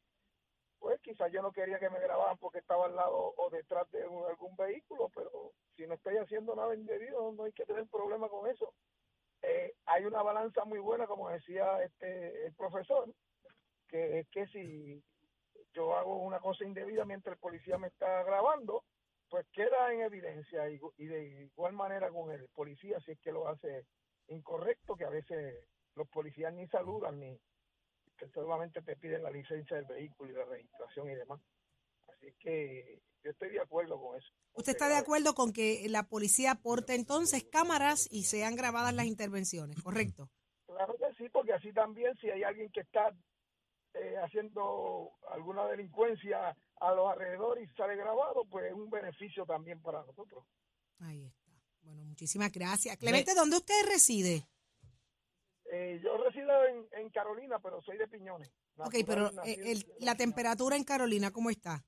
pues 0.81 0.99
quizás 1.01 1.31
yo 1.31 1.43
no 1.43 1.51
quería 1.51 1.77
que 1.77 1.91
me 1.91 1.99
grabaran 1.99 2.39
porque 2.39 2.57
estaba 2.57 2.85
al 2.85 2.95
lado 2.95 3.35
o 3.37 3.49
detrás 3.51 3.89
de 3.91 4.01
algún 4.01 4.55
vehículo, 4.57 5.09
pero 5.13 5.53
si 5.75 5.85
no 5.85 5.93
estoy 5.93 6.17
haciendo 6.17 6.55
nada 6.55 6.75
indebido 6.75 7.31
no 7.33 7.43
hay 7.43 7.53
que 7.53 7.65
tener 7.65 7.87
problema 7.87 8.27
con 8.27 8.49
eso. 8.49 8.73
Eh, 9.43 9.75
hay 9.85 10.05
una 10.05 10.23
balanza 10.23 10.65
muy 10.65 10.79
buena, 10.79 11.05
como 11.05 11.29
decía 11.29 11.83
este 11.83 12.47
el 12.47 12.53
profesor, 12.55 13.13
que 13.87 14.19
es 14.19 14.27
que 14.29 14.47
si 14.47 15.03
yo 15.71 15.95
hago 15.95 16.17
una 16.17 16.39
cosa 16.39 16.65
indebida 16.65 17.05
mientras 17.05 17.35
el 17.35 17.39
policía 17.39 17.77
me 17.77 17.87
está 17.87 18.23
grabando, 18.23 18.83
pues 19.29 19.45
queda 19.53 19.93
en 19.93 20.01
evidencia 20.01 20.67
y, 20.67 20.79
y 20.97 21.05
de 21.05 21.43
igual 21.43 21.73
manera 21.73 22.09
con 22.09 22.31
el 22.31 22.49
policía 22.55 22.99
si 23.01 23.11
es 23.11 23.19
que 23.19 23.31
lo 23.31 23.47
hace 23.47 23.85
incorrecto, 24.29 24.95
que 24.95 25.05
a 25.05 25.09
veces 25.09 25.63
los 25.95 26.07
policías 26.09 26.51
ni 26.53 26.67
saludan 26.69 27.19
ni 27.19 27.39
que 28.21 28.29
solamente 28.33 28.81
te 28.81 28.95
piden 28.95 29.23
la 29.23 29.31
licencia 29.31 29.77
del 29.77 29.85
vehículo 29.85 30.31
y 30.31 30.35
la 30.35 30.45
registración 30.45 31.09
y 31.09 31.15
demás. 31.15 31.41
Así 32.07 32.33
que 32.39 33.01
yo 33.23 33.31
estoy 33.31 33.49
de 33.49 33.61
acuerdo 33.61 33.99
con 33.99 34.17
eso. 34.17 34.29
¿Usted 34.53 34.73
está 34.73 34.89
de 34.89 34.97
acuerdo 34.97 35.33
con 35.33 35.53
que 35.53 35.87
la 35.89 36.07
policía 36.07 36.51
aporte 36.51 36.93
entonces 36.93 37.43
cámaras 37.43 38.07
y 38.11 38.23
sean 38.23 38.55
grabadas 38.55 38.93
las 38.93 39.05
intervenciones, 39.05 39.81
correcto? 39.81 40.29
Claro 40.67 40.95
que 40.97 41.13
sí, 41.17 41.29
porque 41.29 41.53
así 41.53 41.73
también 41.73 42.15
si 42.17 42.29
hay 42.29 42.43
alguien 42.43 42.71
que 42.71 42.81
está 42.81 43.11
eh, 43.93 44.15
haciendo 44.23 45.11
alguna 45.31 45.65
delincuencia 45.67 46.55
a 46.79 46.93
los 46.93 47.11
alrededores 47.11 47.69
y 47.69 47.73
sale 47.75 47.95
grabado, 47.95 48.45
pues 48.49 48.65
es 48.65 48.73
un 48.73 48.89
beneficio 48.89 49.45
también 49.45 49.81
para 49.81 50.03
nosotros. 50.03 50.45
Ahí 50.99 51.25
está. 51.25 51.51
Bueno, 51.81 52.03
muchísimas 52.03 52.51
gracias. 52.51 52.97
Clemente, 52.97 53.33
¿dónde 53.33 53.57
usted 53.57 53.85
reside? 53.87 54.47
Eh, 55.73 56.01
yo 56.03 56.17
resido 56.21 56.51
en, 56.67 56.85
en 57.01 57.09
Carolina, 57.11 57.57
pero 57.59 57.81
soy 57.81 57.97
de 57.97 58.05
Piñones. 58.07 58.51
Ok, 58.75 58.95
pero 59.07 59.31
eh, 59.45 59.57
el- 59.71 59.85
la 59.99 60.15
temperatura 60.15 60.75
en 60.75 60.83
Carolina, 60.83 61.31
¿cómo 61.31 61.49
está? 61.49 61.81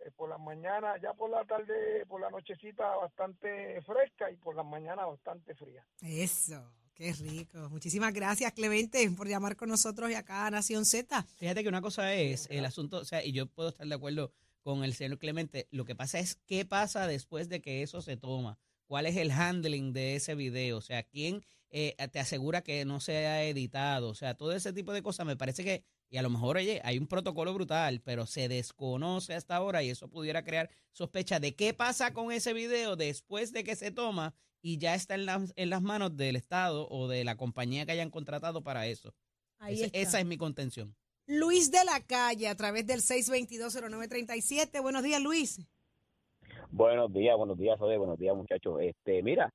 Eh, 0.00 0.10
por 0.16 0.30
las 0.30 0.40
mañanas, 0.40 0.98
ya 1.02 1.12
por 1.12 1.28
la 1.28 1.44
tarde, 1.44 2.06
por 2.06 2.20
la 2.20 2.30
nochecita 2.30 2.96
bastante 2.96 3.80
fresca 3.82 4.30
y 4.30 4.36
por 4.36 4.56
las 4.56 4.64
mañanas 4.64 5.06
bastante 5.06 5.54
fría. 5.54 5.86
Eso, 6.00 6.72
qué 6.94 7.12
rico. 7.12 7.68
Muchísimas 7.68 8.14
gracias, 8.14 8.50
Clemente, 8.52 9.08
por 9.10 9.28
llamar 9.28 9.54
con 9.54 9.68
nosotros 9.68 10.10
y 10.10 10.14
acá 10.14 10.46
a 10.46 10.50
Nación 10.50 10.86
Z. 10.86 11.22
Fíjate 11.36 11.62
que 11.62 11.68
una 11.68 11.82
cosa 11.82 12.14
es 12.14 12.48
el 12.50 12.64
asunto, 12.64 12.96
o 12.98 13.04
sea, 13.04 13.22
y 13.22 13.32
yo 13.32 13.46
puedo 13.46 13.68
estar 13.68 13.86
de 13.86 13.94
acuerdo 13.94 14.32
con 14.62 14.82
el 14.82 14.94
señor 14.94 15.18
Clemente, 15.18 15.66
lo 15.72 15.84
que 15.84 15.94
pasa 15.94 16.20
es 16.20 16.36
qué 16.46 16.64
pasa 16.64 17.06
después 17.06 17.48
de 17.50 17.60
que 17.60 17.82
eso 17.82 18.00
se 18.00 18.16
toma, 18.16 18.58
cuál 18.86 19.06
es 19.06 19.16
el 19.16 19.30
handling 19.30 19.92
de 19.92 20.14
ese 20.16 20.34
video, 20.36 20.78
o 20.78 20.80
sea, 20.82 21.02
quién 21.02 21.44
eh, 21.72 21.96
te 22.12 22.20
asegura 22.20 22.62
que 22.62 22.84
no 22.84 23.00
se 23.00 23.26
ha 23.26 23.42
editado, 23.44 24.10
o 24.10 24.14
sea, 24.14 24.34
todo 24.34 24.52
ese 24.52 24.72
tipo 24.72 24.92
de 24.92 25.02
cosas 25.02 25.26
me 25.26 25.36
parece 25.36 25.64
que, 25.64 25.82
y 26.10 26.18
a 26.18 26.22
lo 26.22 26.30
mejor, 26.30 26.58
oye, 26.58 26.80
hay 26.84 26.98
un 26.98 27.06
protocolo 27.08 27.52
brutal, 27.54 28.00
pero 28.02 28.26
se 28.26 28.48
desconoce 28.48 29.34
hasta 29.34 29.56
ahora 29.56 29.82
y 29.82 29.88
eso 29.90 30.08
pudiera 30.08 30.44
crear 30.44 30.70
sospecha 30.92 31.40
de 31.40 31.54
qué 31.56 31.72
pasa 31.74 32.12
con 32.12 32.30
ese 32.30 32.52
video 32.52 32.94
después 32.96 33.52
de 33.52 33.64
que 33.64 33.74
se 33.74 33.90
toma 33.90 34.34
y 34.60 34.78
ya 34.78 34.94
está 34.94 35.14
en, 35.16 35.26
las- 35.26 35.52
en 35.56 35.70
las 35.70 35.82
manos 35.82 36.16
del 36.16 36.36
Estado 36.36 36.86
o 36.90 37.08
de 37.08 37.24
la 37.24 37.36
compañía 37.36 37.84
que 37.86 37.92
hayan 37.92 38.10
contratado 38.10 38.62
para 38.62 38.86
eso. 38.86 39.14
Ahí 39.58 39.74
Ese- 39.74 39.84
está. 39.86 39.98
esa 39.98 40.20
es 40.20 40.26
mi 40.26 40.36
contención. 40.36 40.94
Luis 41.26 41.70
de 41.70 41.84
la 41.84 42.00
Calle, 42.04 42.48
a 42.48 42.56
través 42.56 42.86
del 42.86 43.00
6220937. 43.00 44.82
Buenos 44.82 45.02
días, 45.02 45.22
Luis. 45.22 45.60
Buenos 46.70 47.12
días, 47.12 47.36
buenos 47.36 47.58
días, 47.58 47.78
José, 47.78 47.96
buenos 47.96 48.18
días, 48.18 48.34
muchachos. 48.36 48.78
Este, 48.80 49.22
mira, 49.22 49.52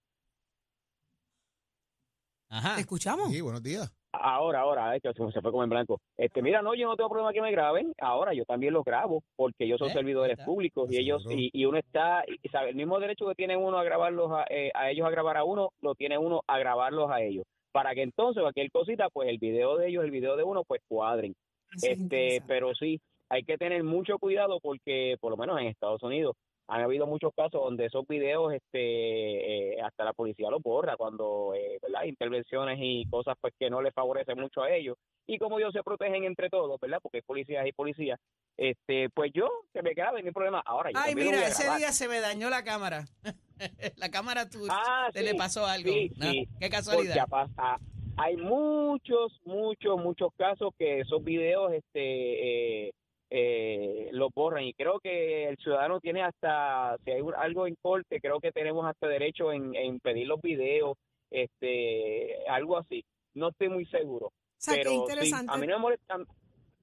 Ajá. 2.50 2.76
¿Te 2.76 2.82
escuchamos? 2.82 3.30
Sí, 3.32 3.42
buenos 3.42 3.62
días. 3.62 3.94
ahora, 4.14 4.62
ahora, 4.62 4.92
de 4.92 4.98
hecho, 4.98 5.12
se 5.32 5.42
fue 5.42 5.52
como 5.52 5.64
en 5.64 5.70
blanco. 5.70 6.00
Este, 6.18 6.42
mira, 6.42 6.62
no, 6.62 6.74
yo 6.76 6.88
no 6.88 6.96
tengo 6.96 7.10
problema 7.10 7.34
que 7.34 7.42
me 7.42 7.52
graben. 7.52 7.94
Ahora 8.00 8.34
yo 8.34 8.46
también 8.46 8.74
los 8.74 8.84
grabo 8.86 9.22
porque 9.36 9.66
ellos 9.66 9.80
son 9.80 9.90
¿Eh? 9.90 9.94
servidores 9.94 10.40
públicos 10.46 10.90
y 10.92 10.98
ellos 10.98 11.26
y, 11.30 11.50
y 11.54 11.66
uno 11.66 11.78
está, 11.78 12.24
y, 12.28 12.48
sabe, 12.50 12.70
el 12.70 12.76
mismo 12.76 13.00
derecho 13.00 13.28
que 13.28 13.36
tiene 13.36 13.58
uno 13.58 13.78
a 13.78 13.84
grabarlos 13.84 14.32
a, 14.32 14.46
eh, 14.50 14.72
a 14.74 14.90
ellos 14.90 15.06
a 15.06 15.12
grabar 15.12 15.38
a 15.38 15.44
uno, 15.44 15.72
lo 15.82 15.94
tiene 15.96 16.18
uno 16.18 16.42
a 16.48 16.58
grabarlos 16.58 17.12
a 17.12 17.22
ellos. 17.22 17.46
Para 17.72 17.94
que 17.94 18.02
entonces 18.02 18.42
cualquier 18.42 18.72
cosita, 18.72 19.10
pues 19.10 19.30
el 19.30 19.38
video 19.38 19.78
de 19.78 19.90
ellos, 19.90 20.04
el 20.04 20.12
video 20.12 20.36
de 20.36 20.44
uno, 20.44 20.64
pues 20.64 20.82
cuadren. 20.88 21.36
Eso 21.76 21.88
Este, 21.88 22.42
pero 22.48 22.74
sí, 22.74 23.00
hay 23.30 23.44
que 23.44 23.58
tener 23.58 23.84
mucho 23.84 24.18
cuidado 24.20 24.60
porque, 24.62 25.18
por 25.20 25.32
lo 25.32 25.38
menos 25.38 25.60
en 25.60 25.68
Estados 25.68 26.02
Unidos, 26.02 26.36
han 26.70 26.82
habido 26.82 27.08
muchos 27.08 27.32
casos 27.34 27.62
donde 27.62 27.86
esos 27.86 28.06
videos, 28.08 28.54
este, 28.54 29.76
eh, 29.76 29.82
hasta 29.82 30.04
la 30.04 30.14
policía 30.14 30.50
los 30.50 30.62
borra 30.62 30.98
cuando, 30.98 31.54
eh, 31.56 31.78
¿verdad? 31.82 32.04
Intervenciones 32.04 32.78
y 32.82 33.06
cosas, 33.10 33.36
pues, 33.40 33.54
que 33.58 33.70
no 33.70 33.82
les 33.82 33.94
favorecen 33.94 34.38
mucho 34.40 34.62
a 34.64 34.72
ellos. 34.72 34.98
Y 35.26 35.38
como 35.38 35.60
ellos 35.60 35.72
se 35.74 35.84
protegen 35.84 36.24
entre 36.26 36.50
todos, 36.50 36.80
¿verdad? 36.80 37.00
Porque 37.02 37.18
hay 37.20 37.22
policías 37.22 37.66
y 37.66 37.72
policías, 37.72 38.20
este, 38.58 39.10
pues 39.12 39.32
yo, 39.34 39.48
que 39.74 39.82
me 39.82 39.94
graben, 39.94 40.26
hay 40.26 40.32
problema. 40.32 40.62
Ahora, 40.66 40.92
yo 40.92 41.00
Ay, 41.02 41.16
mira, 41.16 41.48
ese 41.48 41.64
grabar. 41.64 41.80
día 41.80 41.92
se 41.94 42.08
me 42.08 42.20
dañó 42.20 42.50
la 42.50 42.64
cámara. 42.64 43.06
la 43.96 44.10
cámara 44.10 44.50
tú, 44.50 44.66
Ah, 44.70 45.10
te 45.14 45.20
sí, 45.20 45.26
le 45.26 45.36
pasó 45.36 45.66
algo. 45.66 45.90
sí, 45.92 46.12
¿no? 46.18 46.32
sí. 46.32 46.48
Qué 46.60 46.70
casualidad. 46.70 47.28
pasa- 47.30 47.78
hay 48.20 48.36
muchos, 48.36 49.40
muchos, 49.46 49.98
muchos 50.02 50.30
casos 50.38 50.74
que 50.78 51.02
esos 51.02 51.24
videos 51.24 51.72
este, 51.74 52.88
eh, 52.88 52.92
eh, 53.30 54.10
los 54.12 54.32
borran 54.34 54.64
y 54.64 54.74
creo 54.74 55.00
que 55.00 55.50
el 55.50 55.58
ciudadano 55.58 56.00
tiene 56.00 56.24
hasta, 56.24 56.98
si 57.04 57.12
hay 57.12 57.22
algo 57.38 57.68
en 57.68 57.76
corte, 57.82 58.20
creo 58.22 58.40
que 58.40 58.52
tenemos 58.52 58.86
hasta 58.86 59.08
derecho 59.08 59.52
en, 59.52 59.76
en 59.76 60.00
pedir 60.00 60.28
los 60.28 60.42
videos, 60.42 60.98
este, 61.30 62.48
algo 62.48 62.78
así. 62.78 63.04
No 63.34 63.50
estoy 63.50 63.70
muy 63.70 63.86
seguro. 63.86 64.28
O 64.28 64.34
sea, 64.58 64.76
qué 64.76 64.82
pero 65.08 65.24
sí, 65.24 65.32
a 65.34 65.58
mí 65.58 65.68
no 65.68 65.76
me 65.76 65.82
molesta, 65.82 66.18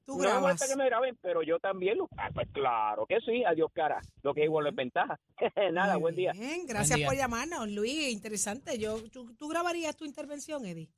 Tú 0.05 0.19
no 0.19 0.19
me 0.19 0.25
molesta 0.39 0.67
grabas. 0.67 0.69
que 0.69 0.77
me 0.77 0.85
graben, 0.85 1.19
pero 1.23 1.43
yo 1.43 1.59
también 1.59 1.97
lo 1.97 2.09
ah, 2.19 2.29
pues 2.33 2.47
claro 2.53 3.07
que 3.07 3.21
sí, 3.21 3.43
adiós 3.43 3.71
cara, 3.73 4.01
lo 4.23 4.35
que 4.35 4.43
es 4.43 4.47
igual 4.47 4.67
es 4.67 4.75
ventaja. 4.75 5.19
Nada, 5.73 5.95
Muy 5.95 6.03
buen 6.03 6.15
día. 6.15 6.33
Bien, 6.33 6.67
gracias 6.67 6.99
día. 6.99 7.07
por 7.07 7.17
llamarnos, 7.17 7.71
Luis. 7.71 8.13
Interesante. 8.13 8.79
Yo, 8.79 8.99
¿tú, 9.11 9.35
tú 9.35 9.49
grabarías 9.49 9.97
tu 9.97 10.05
intervención, 10.05 10.67
Eddie? 10.67 10.91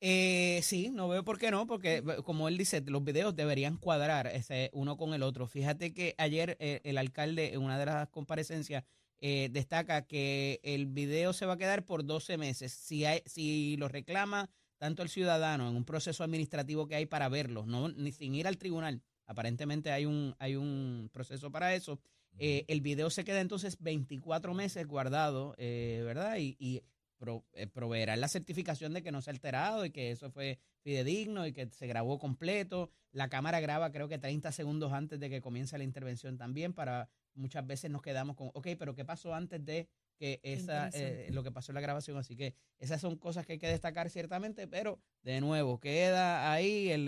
Eh, 0.00 0.60
sí, 0.62 0.90
no 0.90 1.08
veo 1.08 1.24
por 1.24 1.38
qué 1.38 1.50
no, 1.50 1.66
porque 1.66 1.96
eh, 1.98 2.02
como 2.24 2.48
él 2.48 2.58
dice, 2.58 2.82
los 2.86 3.02
videos 3.04 3.34
deberían 3.34 3.78
cuadrar 3.78 4.26
ese, 4.26 4.70
uno 4.74 4.96
con 4.98 5.14
el 5.14 5.22
otro. 5.22 5.46
Fíjate 5.46 5.94
que 5.94 6.14
ayer 6.18 6.56
eh, 6.60 6.80
el 6.84 6.98
alcalde 6.98 7.54
en 7.54 7.62
una 7.62 7.78
de 7.78 7.86
las 7.86 8.08
comparecencias 8.08 8.84
eh, 9.20 9.48
destaca 9.50 10.06
que 10.06 10.60
el 10.62 10.86
video 10.86 11.32
se 11.32 11.46
va 11.46 11.54
a 11.54 11.58
quedar 11.58 11.84
por 11.86 12.04
12 12.04 12.36
meses. 12.36 12.72
Si, 12.72 13.04
hay, 13.06 13.22
si 13.24 13.76
lo 13.78 13.88
reclama 13.88 14.50
tanto 14.76 15.02
el 15.02 15.08
ciudadano 15.08 15.70
en 15.70 15.76
un 15.76 15.84
proceso 15.86 16.22
administrativo 16.22 16.86
que 16.86 16.96
hay 16.96 17.06
para 17.06 17.28
verlo, 17.30 17.64
no 17.64 17.88
ni 17.88 18.12
sin 18.12 18.34
ir 18.34 18.46
al 18.46 18.58
tribunal, 18.58 19.00
aparentemente 19.26 19.90
hay 19.90 20.04
un, 20.04 20.34
hay 20.38 20.56
un 20.56 21.08
proceso 21.12 21.50
para 21.50 21.74
eso. 21.74 21.98
eh, 22.36 22.64
el 22.68 22.80
video 22.80 23.10
se 23.10 23.24
queda 23.24 23.40
entonces 23.40 23.76
24 23.80 24.52
meses 24.54 24.86
guardado, 24.86 25.54
eh, 25.56 26.02
¿verdad? 26.04 26.36
Y, 26.38 26.56
y 26.58 26.82
pro- 27.16 27.44
eh, 27.54 27.66
proveerá 27.66 28.16
la 28.16 28.28
certificación 28.28 28.92
de 28.92 29.02
que 29.02 29.12
no 29.12 29.22
se 29.22 29.30
ha 29.30 29.32
alterado 29.32 29.84
y 29.84 29.90
que 29.90 30.10
eso 30.10 30.30
fue 30.30 30.58
fidedigno 30.82 31.46
y 31.46 31.52
que 31.52 31.68
se 31.70 31.86
grabó 31.86 32.18
completo. 32.18 32.90
La 33.12 33.28
cámara 33.28 33.60
graba 33.60 33.90
creo 33.92 34.08
que 34.08 34.18
30 34.18 34.52
segundos 34.52 34.92
antes 34.92 35.18
de 35.20 35.30
que 35.30 35.40
comience 35.40 35.78
la 35.78 35.84
intervención 35.84 36.36
también 36.36 36.72
para 36.72 37.08
muchas 37.34 37.66
veces 37.66 37.90
nos 37.90 38.02
quedamos 38.02 38.36
con, 38.36 38.48
ok, 38.54 38.68
pero 38.78 38.94
¿qué 38.94 39.04
pasó 39.04 39.34
antes 39.34 39.64
de 39.64 39.88
que 40.16 40.38
esa, 40.44 40.88
eh, 41.00 41.26
lo 41.32 41.42
que 41.42 41.50
pasó 41.50 41.72
en 41.72 41.74
la 41.74 41.80
grabación? 41.80 42.16
Así 42.16 42.36
que 42.36 42.54
esas 42.78 43.00
son 43.00 43.16
cosas 43.16 43.44
que 43.46 43.54
hay 43.54 43.58
que 43.58 43.66
destacar 43.68 44.08
ciertamente, 44.10 44.68
pero 44.68 45.00
de 45.22 45.40
nuevo, 45.40 45.80
queda 45.80 46.52
ahí 46.52 46.90
el, 46.90 47.06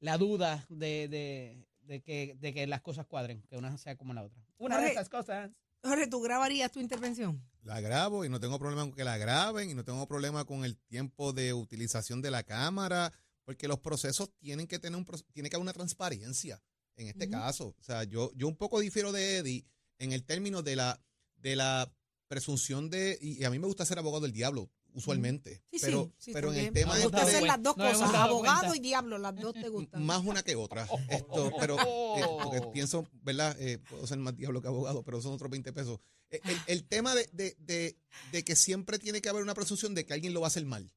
la 0.00 0.16
duda 0.18 0.64
de, 0.68 1.08
de- 1.08 1.64
de 1.82 2.02
que, 2.02 2.36
de 2.38 2.52
que 2.52 2.66
las 2.66 2.82
cosas 2.82 3.06
cuadren, 3.06 3.40
que 3.48 3.56
una 3.56 3.76
sea 3.78 3.96
como 3.96 4.12
la 4.12 4.22
otra. 4.22 4.42
Una 4.58 4.76
de 4.76 4.82
esas 4.92 5.08
cosas. 5.08 5.50
Jorge, 5.82 6.06
¿tú 6.06 6.20
grabarías 6.20 6.70
tu 6.70 6.80
intervención? 6.80 7.42
La 7.68 7.82
grabo 7.82 8.24
y 8.24 8.30
no 8.30 8.40
tengo 8.40 8.58
problema 8.58 8.80
con 8.80 8.94
que 8.94 9.04
la 9.04 9.18
graben 9.18 9.68
y 9.68 9.74
no 9.74 9.84
tengo 9.84 10.08
problema 10.08 10.46
con 10.46 10.64
el 10.64 10.78
tiempo 10.78 11.34
de 11.34 11.52
utilización 11.52 12.22
de 12.22 12.30
la 12.30 12.42
cámara, 12.42 13.12
porque 13.44 13.68
los 13.68 13.78
procesos 13.78 14.30
tienen 14.38 14.66
que 14.66 14.78
tener 14.78 14.98
un 14.98 15.04
tiene 15.34 15.50
que 15.50 15.56
haber 15.56 15.64
una 15.64 15.74
transparencia 15.74 16.62
en 16.96 17.08
este 17.08 17.28
caso. 17.28 17.76
O 17.78 17.82
sea, 17.82 18.04
yo, 18.04 18.32
yo 18.34 18.48
un 18.48 18.56
poco 18.56 18.80
difiero 18.80 19.12
de 19.12 19.36
Eddie 19.36 19.66
en 19.98 20.12
el 20.12 20.24
término 20.24 20.62
de 20.62 20.76
la, 20.76 20.98
de 21.36 21.56
la 21.56 21.92
presunción 22.26 22.88
de, 22.88 23.18
y 23.20 23.44
a 23.44 23.50
mí 23.50 23.58
me 23.58 23.66
gusta 23.66 23.84
ser 23.84 23.98
abogado 23.98 24.22
del 24.22 24.32
diablo, 24.32 24.70
usualmente, 24.98 25.62
Sí, 25.72 25.78
pero, 25.80 26.12
sí, 26.18 26.32
pero 26.32 26.52
en 26.52 26.58
el 26.66 26.72
tema 26.72 26.96
este 26.98 27.10
de- 27.10 27.16
hacen 27.16 27.30
cuenta. 27.40 27.46
las 27.56 27.62
dos 27.62 27.74
cosas, 27.76 28.14
abogado 28.14 28.58
cuenta. 28.60 28.76
y 28.76 28.80
diablo, 28.80 29.18
las 29.18 29.34
dos 29.36 29.54
te 29.54 29.68
gustan. 29.68 30.04
más 30.04 30.24
una 30.24 30.42
que 30.42 30.56
otra. 30.56 30.88
Esto, 31.08 31.52
pero 31.58 31.76
eh, 31.78 32.24
porque 32.42 32.60
pienso, 32.72 33.06
¿verdad? 33.22 33.56
Eh, 33.60 33.78
puedo 33.78 34.06
ser 34.06 34.18
más 34.18 34.36
diablo 34.36 34.60
que 34.60 34.68
abogado, 34.68 35.02
pero 35.02 35.20
son 35.22 35.32
otros 35.32 35.50
20 35.50 35.72
pesos. 35.72 36.00
Eh, 36.30 36.40
El, 36.44 36.58
el 36.66 36.84
tema 36.84 37.14
de, 37.14 37.28
de, 37.32 37.56
de, 37.58 37.96
de 38.32 38.44
que 38.44 38.54
siempre 38.56 38.98
tiene 38.98 39.22
que 39.22 39.28
haber 39.30 39.42
una 39.42 39.54
presunción 39.54 39.94
de 39.94 40.04
que 40.04 40.12
alguien 40.12 40.34
lo 40.34 40.40
va 40.40 40.46
a 40.46 40.48
hacer 40.48 40.64
mal. 40.66 40.92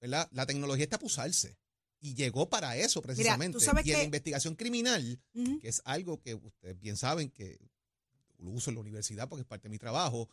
¿Verdad? 0.00 0.28
La 0.32 0.46
tecnología 0.46 0.84
está 0.84 0.98
para 0.98 1.06
usarse. 1.06 1.58
Y 2.00 2.14
llegó 2.14 2.48
para 2.50 2.76
eso 2.76 3.00
precisamente. 3.02 3.58
sabes 3.58 3.86
y 3.86 3.92
en 3.92 3.98
la 3.98 4.04
investigación 4.04 4.54
criminal, 4.54 5.18
que 5.60 5.68
es 5.68 5.80
algo 5.84 6.20
que 6.20 6.34
ustedes 6.34 6.78
bien 6.78 6.96
saben 6.96 7.30
que 7.30 7.58
lo 8.38 8.50
uso 8.50 8.68
en 8.70 8.74
la 8.76 8.82
universidad 8.82 9.28
porque 9.28 9.40
es 9.40 9.46
parte 9.46 9.64
de 9.68 9.70
mi 9.70 9.78
trabajo, 9.78 10.28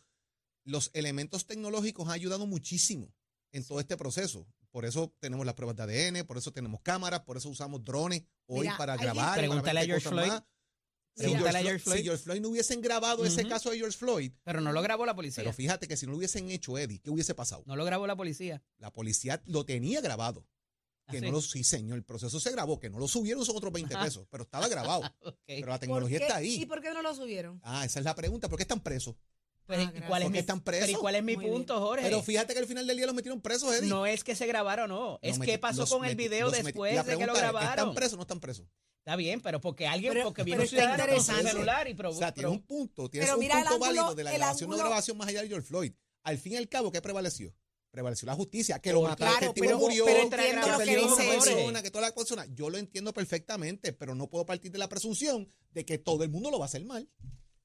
los 0.64 0.90
elementos 0.94 1.46
tecnológicos 1.46 2.06
han 2.06 2.12
ayudado 2.12 2.46
muchísimo 2.46 3.12
en 3.52 3.64
todo 3.64 3.80
este 3.80 3.96
proceso. 3.96 4.46
Por 4.70 4.84
eso 4.84 5.14
tenemos 5.20 5.46
las 5.46 5.54
pruebas 5.54 5.76
de 5.76 5.82
ADN, 5.84 6.26
por 6.26 6.36
eso 6.36 6.52
tenemos 6.52 6.80
cámaras, 6.80 7.20
por 7.20 7.36
eso 7.36 7.48
usamos 7.48 7.84
drones 7.84 8.24
hoy 8.46 8.62
Mira, 8.66 8.76
para 8.76 8.96
grabar. 8.96 9.38
Pregúntale 9.38 9.80
a 9.80 9.82
20 9.82 9.86
George 9.86 10.08
Floyd. 10.08 10.42
Si 11.16 11.22
Pregúntale 11.22 11.50
George, 11.50 11.58
a 11.58 11.62
George 11.62 11.84
Floyd, 11.84 11.98
si 11.98 12.02
George 12.04 12.24
Floyd 12.24 12.40
no 12.40 12.48
hubiesen 12.48 12.80
grabado 12.80 13.24
ese 13.24 13.46
caso 13.46 13.70
de 13.70 13.78
George 13.78 13.96
Floyd, 13.96 14.32
Pero 14.42 14.60
no 14.60 14.72
lo 14.72 14.82
grabó 14.82 15.06
la 15.06 15.14
policía. 15.14 15.44
pero 15.44 15.54
fíjate 15.54 15.86
que 15.86 15.96
si 15.96 16.06
no 16.06 16.12
lo 16.12 16.18
hubiesen 16.18 16.50
hecho, 16.50 16.76
Eddie, 16.76 16.98
¿qué 16.98 17.10
hubiese 17.10 17.36
pasado? 17.36 17.62
No 17.66 17.76
lo 17.76 17.84
grabó 17.84 18.08
la 18.08 18.16
policía. 18.16 18.64
La 18.78 18.92
policía 18.92 19.40
lo 19.46 19.64
tenía 19.64 20.00
grabado. 20.00 20.44
Que 21.08 21.18
¿Ah, 21.18 21.20
no 21.20 21.26
sí? 21.26 21.32
lo, 21.32 21.40
sí, 21.42 21.62
señor, 21.64 21.98
el 21.98 22.02
proceso 22.04 22.40
se 22.40 22.50
grabó, 22.50 22.80
que 22.80 22.90
no 22.90 22.98
lo 22.98 23.06
subieron 23.06 23.44
son 23.44 23.56
otros 23.56 23.72
20 23.72 23.94
Ajá. 23.94 24.04
pesos, 24.04 24.26
pero 24.28 24.42
estaba 24.44 24.66
grabado. 24.66 25.02
Pero 25.46 25.66
la 25.66 25.74
¿Por 25.74 25.78
tecnología 25.80 26.18
está 26.18 26.36
ahí. 26.36 26.62
¿Y 26.62 26.66
por 26.66 26.80
qué 26.80 26.92
no 26.92 27.02
lo 27.02 27.14
subieron? 27.14 27.60
Ah, 27.62 27.84
esa 27.84 27.98
es 28.00 28.04
la 28.04 28.14
pregunta. 28.16 28.48
¿Por 28.48 28.56
qué 28.56 28.62
están 28.62 28.80
presos? 28.80 29.14
Pues, 29.66 29.78
Ah, 29.78 29.82
¿y 29.82 29.86
gracias. 29.86 30.08
¿cuál 30.08 30.22
es 30.22 30.26
¿Por 30.26 30.32
mi, 30.32 30.38
están 30.38 30.60
pero 30.60 30.76
¿y 30.76 30.80
presos? 30.80 31.00
cuál 31.00 31.14
es 31.14 31.22
mi 31.24 31.34
Muy 31.36 31.44
bien. 31.44 31.56
punto, 31.56 31.80
Jorge? 31.80 32.04
Pero 32.04 32.22
fíjate 32.22 32.52
que 32.52 32.58
al 32.60 32.66
final 32.66 32.86
del 32.86 32.96
día 32.98 33.06
los 33.06 33.14
metieron 33.14 33.40
presos, 33.40 33.74
Eddie. 33.74 33.88
no 33.88 34.04
es 34.06 34.22
que 34.22 34.34
se 34.34 34.46
grabaron 34.46 34.90
o 34.92 34.94
no. 35.12 35.18
Es 35.22 35.38
Los 35.38 35.46
qué 35.46 35.58
pasó 35.58 35.86
con 35.86 36.04
el 36.04 36.16
video 36.16 36.50
después 36.50 37.06
de 37.06 37.16
que 37.16 37.26
lo 37.26 37.32
es, 37.32 37.38
grabaron. 37.38 37.68
¿Están 37.70 37.94
presos 37.94 38.12
o 38.14 38.16
no 38.16 38.22
están 38.22 38.40
presos? 38.40 38.66
Está 38.98 39.16
bien, 39.16 39.40
pero 39.40 39.60
porque 39.60 39.86
alguien, 39.86 40.12
Pero- 40.14 40.24
porque 40.24 40.42
vino 40.44 40.62
un 40.62 40.66
ciudadano 40.68 41.14
con 41.14 41.24
su 41.24 41.32
celular 41.34 41.88
y 41.88 41.92
O 41.92 41.96
probó. 41.96 42.18
sea, 42.18 42.32
tienes 42.32 42.52
un 42.52 42.62
punto, 42.62 43.08
tienes 43.10 43.28
Pero 43.28 43.38
un 43.38 43.44
punto 43.46 43.56
ángulo- 43.58 43.78
válido 43.80 44.14
de 44.14 44.24
la 44.24 44.32
grabación 44.32 44.68
no 44.70 44.76
ángulo- 44.76 44.88
grabación 44.88 45.16
más 45.18 45.28
allá 45.28 45.42
de 45.42 45.48
George 45.48 45.66
Floyd. 45.66 45.92
Al 46.22 46.38
fin 46.38 46.52
y 46.54 46.56
al 46.56 46.68
cabo, 46.68 46.90
¿qué 46.90 47.02
prevaleció? 47.02 47.54
Prevaleció 47.90 48.26
la 48.26 48.34
justicia, 48.34 48.78
que 48.80 48.92
lo 48.92 49.00
Claro, 49.00 49.10
mataron, 49.12 49.38
que 49.38 49.44
el 49.46 49.52
tipo 49.54 49.66
pero- 49.66 49.78
murió, 49.78 50.04
pero 50.06 50.22
que 50.30 50.36
perdió 50.36 51.06
una 51.06 51.16
persona, 51.16 51.82
que 51.82 51.90
toda 51.90 52.08
la 52.08 52.14
persona. 52.14 52.46
Yo 52.54 52.68
lo 52.70 52.76
entiendo 52.78 53.12
perfectamente, 53.12 53.92
pero 53.92 54.14
no 54.14 54.28
puedo 54.28 54.44
partir 54.46 54.72
de 54.72 54.78
la 54.78 54.88
presunción 54.88 55.48
de 55.70 55.84
que 55.84 55.98
todo 55.98 56.24
el 56.24 56.30
mundo 56.30 56.50
lo 56.50 56.58
va 56.58 56.64
a 56.64 56.68
hacer 56.68 56.84
mal. 56.84 57.08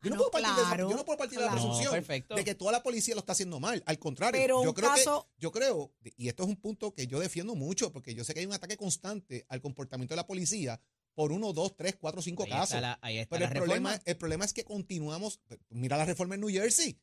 Yo 0.01 0.10
no, 0.12 0.15
no, 0.15 0.22
puedo 0.22 0.32
partir, 0.32 0.50
de, 0.56 0.62
esa- 0.62 0.70
claro, 0.70 0.89
yo 0.89 0.96
no 0.96 1.06
puedo 1.06 1.18
partir 1.18 1.39
de 1.39 1.46
la 1.46 1.51
presunción 1.51 2.06
No, 2.29 2.36
de 2.38 2.44
que 2.46 2.56
toda 2.56 2.72
la 2.72 2.82
policía 2.84 3.15
lo 3.15 3.20
está 3.20 3.34
haciendo 3.34 3.60
mal. 3.60 3.84
Al 3.86 4.00
contrario, 4.00 4.39
Pero 4.41 4.63
yo 4.63 4.70
un 4.70 4.75
creo 4.75 4.89
caso- 4.89 5.29
que, 5.36 5.41
yo 5.41 5.51
creo, 5.51 5.94
y 6.15 6.29
esto 6.29 6.44
es 6.44 6.50
un 6.50 6.56
punto 6.56 6.94
que 6.94 7.06
yo 7.08 7.20
defiendo 7.20 7.53
mucho, 7.56 7.91
porque 7.91 8.15
yo 8.15 8.24
sé 8.24 8.34
que 8.34 8.39
hay 8.39 8.46
un 8.46 8.53
ataque 8.53 8.77
constante 8.77 9.46
al 9.50 9.62
comportamiento 9.62 10.13
de 10.13 10.18
la 10.18 10.27
policía 10.27 10.82
por 11.15 11.32
uno, 11.34 11.51
dos, 11.51 11.75
tres, 11.75 11.98
cuatro, 12.00 12.22
cinco 12.22 12.44
ahí 12.44 12.50
casos. 12.50 12.75
está 12.75 12.82
la, 12.82 13.00
ahí 13.01 13.18
está 13.18 13.36
Pero 13.36 13.46
la 13.48 13.51
el 13.51 13.58
problema, 13.58 13.89
reforma. 13.91 14.03
el 14.12 14.18
problema 14.18 14.46
es 14.46 14.53
que 14.53 14.63
continuamos. 14.63 15.41
Mira 15.70 15.98
la 15.98 16.06
reforma 16.06 16.36
en 16.36 16.41
New 16.41 16.50
Jersey. 16.50 16.98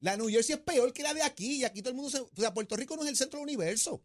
La 0.00 0.16
New 0.16 0.28
Jersey 0.28 0.54
es 0.56 0.60
peor 0.62 0.92
que 0.92 1.02
la 1.04 1.14
de 1.14 1.22
aquí. 1.22 1.58
Y 1.60 1.64
aquí 1.64 1.82
todo 1.82 1.90
el 1.90 1.96
mundo 1.96 2.10
se. 2.10 2.18
O 2.20 2.30
sea, 2.36 2.52
Puerto 2.54 2.74
Rico 2.74 2.96
no 2.96 3.02
es 3.04 3.08
el 3.10 3.16
centro 3.16 3.38
del 3.38 3.44
universo. 3.48 4.02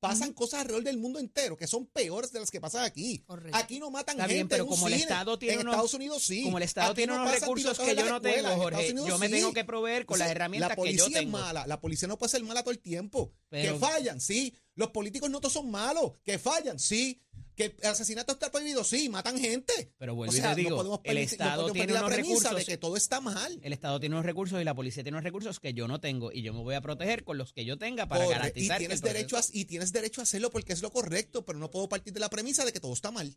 Pasan 0.00 0.32
cosas 0.32 0.60
alrededor 0.60 0.84
del 0.84 0.96
mundo 0.98 1.18
entero 1.18 1.56
que 1.56 1.66
son 1.66 1.86
peores 1.86 2.30
de 2.32 2.38
las 2.38 2.50
que 2.52 2.60
pasan 2.60 2.84
aquí. 2.84 3.18
Correcto. 3.26 3.58
Aquí 3.58 3.80
no 3.80 3.90
matan 3.90 4.14
Está 4.16 4.24
gente. 4.24 4.34
bien, 4.34 4.48
pero 4.48 4.62
en 4.62 4.68
un 4.68 4.74
como 4.76 4.86
el 4.86 4.92
cine. 4.94 5.02
Estado 5.02 5.38
tiene 5.38 5.54
en 5.54 5.60
unos- 5.62 5.72
Estados 5.74 5.94
Unidos 5.94 6.22
sí. 6.22 6.44
Como 6.44 6.56
el 6.58 6.62
Estado 6.62 6.92
Aquí 6.92 6.96
tiene 6.98 7.12
no 7.14 7.22
unos 7.22 7.32
recursos 7.40 7.78
que 7.78 7.88
yo 7.88 7.94
las 7.94 8.06
no 8.08 8.20
tengo, 8.20 8.48
Jorge, 8.56 8.90
Unidos 8.92 9.08
yo 9.08 9.18
me 9.18 9.26
sí. 9.26 9.32
tengo 9.32 9.52
que 9.52 9.64
proveer 9.64 10.06
con 10.06 10.18
las 10.20 10.26
Entonces, 10.28 10.36
herramientas 10.36 10.68
la 10.68 10.74
que 10.76 10.80
yo 10.80 10.84
policía 11.04 11.06
es 11.18 11.24
tengo. 11.24 11.38
mala. 11.38 11.66
La 11.66 11.80
policía 11.80 12.06
no 12.06 12.16
puede 12.16 12.30
ser 12.30 12.44
mala 12.44 12.62
todo 12.62 12.70
el 12.70 12.78
tiempo. 12.78 13.32
Pero- 13.48 13.72
que 13.74 13.78
fallan, 13.80 14.20
sí. 14.20 14.54
Los 14.78 14.90
políticos 14.90 15.28
no 15.28 15.40
todos 15.40 15.52
son 15.54 15.70
malos. 15.70 16.12
Que 16.24 16.38
fallan, 16.38 16.78
sí. 16.78 17.20
Que 17.56 17.74
el 17.80 17.86
asesinato 17.88 18.32
está 18.34 18.52
prohibido, 18.52 18.84
sí. 18.84 19.08
Matan 19.08 19.36
gente. 19.36 19.92
Pero 19.98 20.14
vuelvo 20.14 20.32
O 20.32 20.36
y 20.36 20.38
sea, 20.40 20.54
te 20.54 20.60
digo, 20.60 20.70
no 20.70 20.76
podemos 20.76 21.00
el 21.02 21.14
no 21.16 21.20
Estado 21.20 21.72
tiene 21.72 21.92
la 21.92 22.00
unos 22.02 22.12
premisa 22.12 22.34
recursos. 22.50 22.58
de 22.58 22.64
que 22.72 22.78
todo 22.78 22.96
está 22.96 23.20
mal. 23.20 23.58
El 23.62 23.72
Estado 23.72 23.98
tiene 23.98 24.14
unos 24.14 24.24
recursos 24.24 24.60
y 24.60 24.64
la 24.64 24.76
policía 24.76 25.02
tiene 25.02 25.16
unos 25.16 25.24
recursos 25.24 25.58
que 25.58 25.74
yo 25.74 25.88
no 25.88 26.00
tengo 26.00 26.30
y 26.32 26.42
yo 26.42 26.54
me 26.54 26.60
voy 26.62 26.76
a 26.76 26.80
proteger 26.80 27.24
con 27.24 27.36
los 27.38 27.52
que 27.52 27.64
yo 27.64 27.76
tenga 27.76 28.06
para 28.06 28.22
Corre, 28.24 28.36
y 28.36 28.38
garantizar 28.38 28.76
que 28.78 28.82
tienes 28.86 28.98
el 28.98 29.02
proceso- 29.02 29.14
derecho 29.18 29.36
a, 29.38 29.42
y 29.52 29.64
tienes 29.64 29.92
derecho 29.92 30.20
a 30.20 30.22
hacerlo 30.22 30.50
porque 30.50 30.72
es 30.72 30.80
lo 30.82 30.92
correcto, 30.92 31.44
pero 31.44 31.58
no 31.58 31.68
puedo 31.72 31.88
partir 31.88 32.12
de 32.12 32.20
la 32.20 32.30
premisa 32.30 32.64
de 32.64 32.72
que 32.72 32.78
todo 32.78 32.92
está 32.92 33.10
mal. 33.10 33.36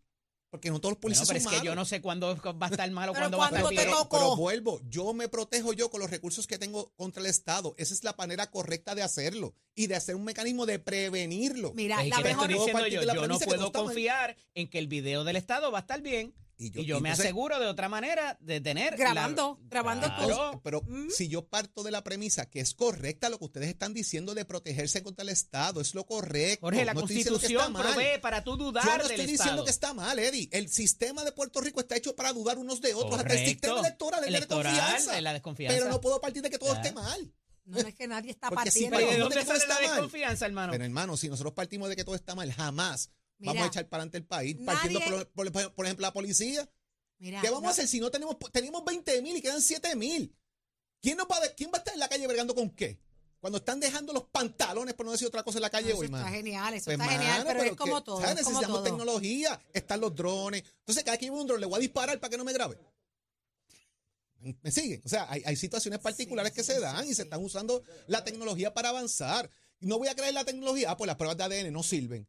Porque 0.52 0.70
no 0.70 0.80
todos 0.82 0.92
los 0.92 1.00
Bueno, 1.02 1.16
policías 1.16 1.28
pero 1.30 1.38
es 1.38 1.44
son 1.44 1.50
que 1.52 1.58
malos. 1.60 1.66
yo 1.72 1.76
no 1.76 1.86
sé 1.86 2.02
cuándo 2.02 2.38
va 2.62 2.68
a 2.68 2.70
estar 2.70 2.92
malo, 2.92 3.14
Pero 3.14 3.22
cuándo 3.24 3.38
va 3.38 3.46
a 3.46 3.48
estar 3.48 3.62
cuando 3.62 3.80
te 3.82 3.86
bien. 3.88 3.98
tocó. 3.98 4.18
Pero 4.18 4.36
vuelvo, 4.36 4.82
yo 4.90 5.14
me 5.14 5.30
protejo 5.30 5.72
yo 5.72 5.90
con 5.90 6.02
los 6.02 6.12
recursos 6.12 6.46
que 6.46 6.58
tengo 6.58 6.92
contra 6.98 7.22
el 7.22 7.28
Estado. 7.28 7.74
Esa 7.78 7.94
es 7.94 8.04
la 8.04 8.14
manera 8.18 8.52
correcta 8.52 8.94
de 8.94 9.02
hacerlo 9.02 9.56
y 9.76 9.88
de 9.88 9.96
hacer 9.96 10.16
un 10.16 10.26
mecanismo 10.26 10.66
de 10.66 10.78
prevenirlo. 10.80 11.72
Mira, 11.74 12.04
Es 12.04 12.10
la 12.10 12.18
que 12.18 12.24
mejor. 12.26 12.52
estoy 12.52 12.60
diciendo 12.66 12.88
yo, 12.88 13.00
de 13.00 13.06
la 13.06 13.16
yo 13.16 13.28
no 13.28 13.40
que 13.40 13.46
puedo 13.46 13.72
confiar 13.72 14.36
en 14.54 14.70
que 14.70 14.78
el 14.78 14.88
video 14.88 15.24
del 15.24 15.38
Estado 15.38 15.72
va 15.72 15.80
a 15.80 15.82
estar 15.82 16.02
bien. 16.02 16.34
Y 16.68 16.86
yo, 16.86 17.00
me 17.02 17.10
entonces- 17.10 17.26
aseguro 17.26 17.60
de 17.60 17.68
otra 17.68 17.90
manera 17.90 18.38
de 18.42 18.62
tener. 18.62 18.96
Grabando, 18.98 19.58
la- 19.62 19.70
grabando 19.70 20.08
Claro. 20.08 20.62
Pero 20.64 20.82
Mm. 20.88 21.10
si 21.10 21.28
yo 21.28 21.48
parto 21.48 21.82
de 21.84 21.92
la 21.92 22.04
premisa 22.04 22.50
que 22.50 22.60
es 22.60 22.74
correcta 22.74 23.30
lo 23.30 23.40
que 23.40 23.46
ustedes 23.46 23.70
están 23.70 23.94
diciendo 23.94 24.36
de 24.36 24.46
protegerse 24.46 25.02
contra 25.04 25.24
el 25.24 25.30
Estado, 25.30 25.82
es 25.82 25.96
lo 25.96 26.06
correcto. 26.06 26.66
Jorge, 26.68 26.86
la 26.86 26.94
No 26.94 27.02
estoy 27.02 27.16
diciendo 27.18 27.40
que 27.40 27.46
está 27.48 27.58
Constitución 27.64 27.74
mal. 27.74 27.94
provee 27.94 28.20
para 28.22 28.44
tú 28.44 28.58
dudar 28.58 28.84
Yo 28.86 28.92
no 28.92 28.98
del 29.04 29.12
estoy 29.12 29.26
diciendo 29.26 29.44
Estado. 29.44 29.66
que 29.66 29.72
está 29.72 29.94
mal, 29.94 30.20
Eddie. 30.20 30.50
El 30.52 30.70
sistema 30.70 31.24
de 31.24 31.32
Puerto 31.32 31.62
Rico 31.62 31.80
está 31.80 31.96
hecho 31.96 32.16
para 32.16 32.34
dudar 32.34 32.58
unos 32.58 32.82
de 32.82 32.94
otros. 32.94 33.20
Hasta 33.20 33.34
el 33.34 33.46
sistema 33.48 33.80
electoral 33.80 34.22
de 34.22 34.28
Electoral, 34.28 34.74
desconfianza. 34.74 35.18
es 35.18 35.24
la 35.24 35.34
desconfianza. 35.34 35.78
Pero 35.78 35.90
no 35.90 36.02
puedo 36.02 36.22
partir 36.22 36.42
de 36.42 36.50
que 36.50 36.58
todo 36.60 36.74
Ya. 36.74 36.82
esté 36.82 36.92
mal. 36.94 37.34
No, 37.66 37.80
no 37.82 37.88
es 37.88 37.96
que 37.96 38.08
nadie 38.08 38.32
está 38.32 38.50
Porque 38.50 38.72
si 38.72 38.86
partiendo. 38.86 39.00
¿y 39.00 39.14
¿De 39.16 39.20
dónde 39.22 39.36
¿dónde 39.36 39.46
sale 39.60 39.68
la 39.68 39.76
mal? 39.76 39.84
desconfianza, 39.96 40.46
hermano? 40.48 40.72
Pero 40.72 40.84
hermano, 40.84 41.16
si 41.16 41.30
nosotros 41.30 41.54
partimos 41.54 41.90
de 41.90 41.96
que 41.96 42.04
todo 42.04 42.16
está 42.16 42.34
mal, 42.36 42.52
jamás 42.52 43.12
vamos 43.46 43.64
a 43.64 43.68
echar 43.68 43.88
para 43.90 44.04
adelante 44.04 44.18
el 44.18 44.26
país. 44.26 44.56
nadie- 44.60 44.66
Partiendo, 45.00 45.28
por, 45.34 45.52
por- 45.52 45.74
por 45.74 45.86
ejemplo, 45.86 46.02
la 46.06 46.14
policía. 46.14 46.70
Mira, 47.20 47.42
¿Qué 47.42 47.48
vamos 47.50 47.64
no- 47.64 47.70
a 47.70 47.72
hacer 47.72 47.88
si 47.88 48.00
no 48.00 48.10
tenemos, 48.10 48.36
tenemos 48.52 48.84
20 48.84 49.22
mil 49.22 49.36
y 49.38 49.42
quedan 49.42 49.62
7 49.62 49.96
mil? 49.96 50.36
¿Quién, 51.02 51.18
nos 51.18 51.28
va 51.28 51.38
a, 51.38 51.50
¿Quién 51.56 51.70
va 51.72 51.76
a 51.76 51.80
estar 51.80 51.94
en 51.94 52.00
la 52.00 52.08
calle 52.10 52.28
bregando 52.28 52.54
con 52.56 52.70
qué? 52.70 53.00
Cuando 53.40 53.58
están 53.58 53.80
dejando 53.80 54.14
los 54.14 54.26
pantalones, 54.26 54.94
por 54.94 55.06
no 55.06 55.12
decir 55.14 55.28
otra 55.28 55.42
cosa, 55.44 55.58
en 55.58 55.64
la 55.64 55.70
calle 55.72 55.90
Eso 55.90 55.98
hoy, 56.00 56.06
está 56.06 56.18
mano. 56.18 56.30
genial, 56.30 56.74
eso 56.76 56.86
Pues, 56.86 57.00
está 57.00 57.10
genial, 57.12 57.38
mano, 57.40 57.46
pero, 57.48 57.64
es 57.64 57.70
que, 57.72 57.76
como 57.76 58.04
todo. 58.04 58.22
¿sabes? 58.22 58.38
es 58.38 58.44
como 58.44 58.60
Necesitamos 58.60 58.84
todo. 58.84 58.84
tecnología, 58.98 59.62
están 59.74 60.00
los 60.00 60.16
drones. 60.16 60.64
Entonces, 60.80 61.04
cada 61.04 61.18
que 61.18 61.26
lleve 61.26 61.38
un 61.38 61.48
drone, 61.48 61.60
le 61.62 61.66
voy 61.66 61.78
a 61.78 61.80
disparar 61.80 62.20
para 62.20 62.30
que 62.30 62.38
no 62.38 62.44
me 62.44 62.54
grabe. 62.54 62.78
¿Me 64.62 64.72
siguen? 64.72 65.02
O 65.06 65.10
sea, 65.10 65.28
hay, 65.32 65.44
hay 65.46 65.56
situaciones 65.56 66.00
particulares 66.00 66.52
que 66.52 66.64
se 66.64 66.80
dan 66.80 67.08
y 67.08 67.14
se 67.14 67.24
están 67.24 67.44
usando 67.44 67.84
la 68.08 68.24
tecnología 68.24 68.74
para 68.74 68.90
avanzar. 68.90 69.50
No 69.80 70.00
voy 70.00 70.08
a 70.08 70.16
creer 70.16 70.34
la 70.34 70.44
tecnología, 70.46 70.92
ah, 70.92 70.98
pues 70.98 71.08
las 71.08 71.16
pruebas 71.16 71.38
de 71.38 71.44
ADN 71.44 71.72
no 71.72 71.84
sirven. 71.84 72.28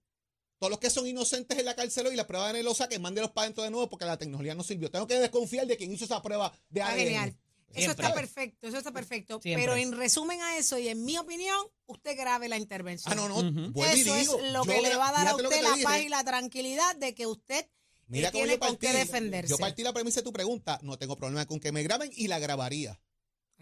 Todos 0.62 0.70
los 0.70 0.78
que 0.78 0.90
son 0.90 1.08
inocentes 1.08 1.58
en 1.58 1.64
la 1.64 1.74
cárcel 1.74 2.06
hoy, 2.06 2.14
la 2.14 2.24
prueba 2.24 2.44
de 2.52 2.60
ADN 2.60 2.64
lo 2.66 2.72
saquen, 2.72 3.02
mándelos 3.02 3.32
para 3.32 3.46
adentro 3.46 3.64
de 3.64 3.70
nuevo 3.72 3.88
porque 3.88 4.04
la 4.04 4.16
tecnología 4.16 4.54
no 4.54 4.62
sirvió. 4.62 4.92
Tengo 4.92 5.08
que 5.08 5.18
desconfiar 5.18 5.66
de 5.66 5.76
quien 5.76 5.90
hizo 5.90 6.04
esa 6.04 6.22
prueba 6.22 6.52
de 6.68 6.82
ADN. 6.82 6.98
genial. 6.98 7.36
Eso 7.74 7.90
está 7.90 8.14
perfecto, 8.14 8.68
eso 8.68 8.78
está 8.78 8.92
perfecto. 8.92 9.40
Siempre. 9.42 9.60
Pero 9.60 9.74
en 9.74 9.90
resumen 9.90 10.40
a 10.40 10.56
eso 10.58 10.78
y 10.78 10.86
en 10.86 11.04
mi 11.04 11.18
opinión, 11.18 11.58
usted 11.86 12.16
grabe 12.16 12.48
la 12.48 12.58
intervención. 12.58 13.12
Ah, 13.12 13.16
no, 13.16 13.28
no. 13.28 13.72
Vuelvo 13.72 13.96
y 13.96 14.00
Eso 14.02 14.14
digo, 14.14 14.38
es 14.38 14.52
lo 14.52 14.62
que 14.62 14.80
le 14.82 14.94
va 14.94 15.08
a 15.08 15.12
dar 15.12 15.26
a 15.26 15.30
que 15.30 15.42
usted 15.42 15.48
te 15.48 15.62
la 15.62 15.72
dije. 15.72 15.82
paz 15.82 16.00
y 16.00 16.08
la 16.08 16.22
tranquilidad 16.22 16.94
de 16.94 17.12
que 17.16 17.26
usted 17.26 17.66
Mira 18.06 18.28
eh, 18.28 18.30
cómo 18.30 18.44
tiene 18.44 18.52
yo 18.52 18.60
con 18.60 18.76
qué 18.76 18.86
partí. 18.86 18.98
defenderse. 19.00 19.50
Yo 19.50 19.58
partí 19.58 19.82
la 19.82 19.92
premisa 19.92 20.20
de 20.20 20.24
tu 20.24 20.32
pregunta. 20.32 20.78
No 20.84 20.96
tengo 20.96 21.16
problema 21.16 21.44
con 21.44 21.58
que 21.58 21.72
me 21.72 21.82
graben 21.82 22.12
y 22.14 22.28
la 22.28 22.38
grabaría. 22.38 23.00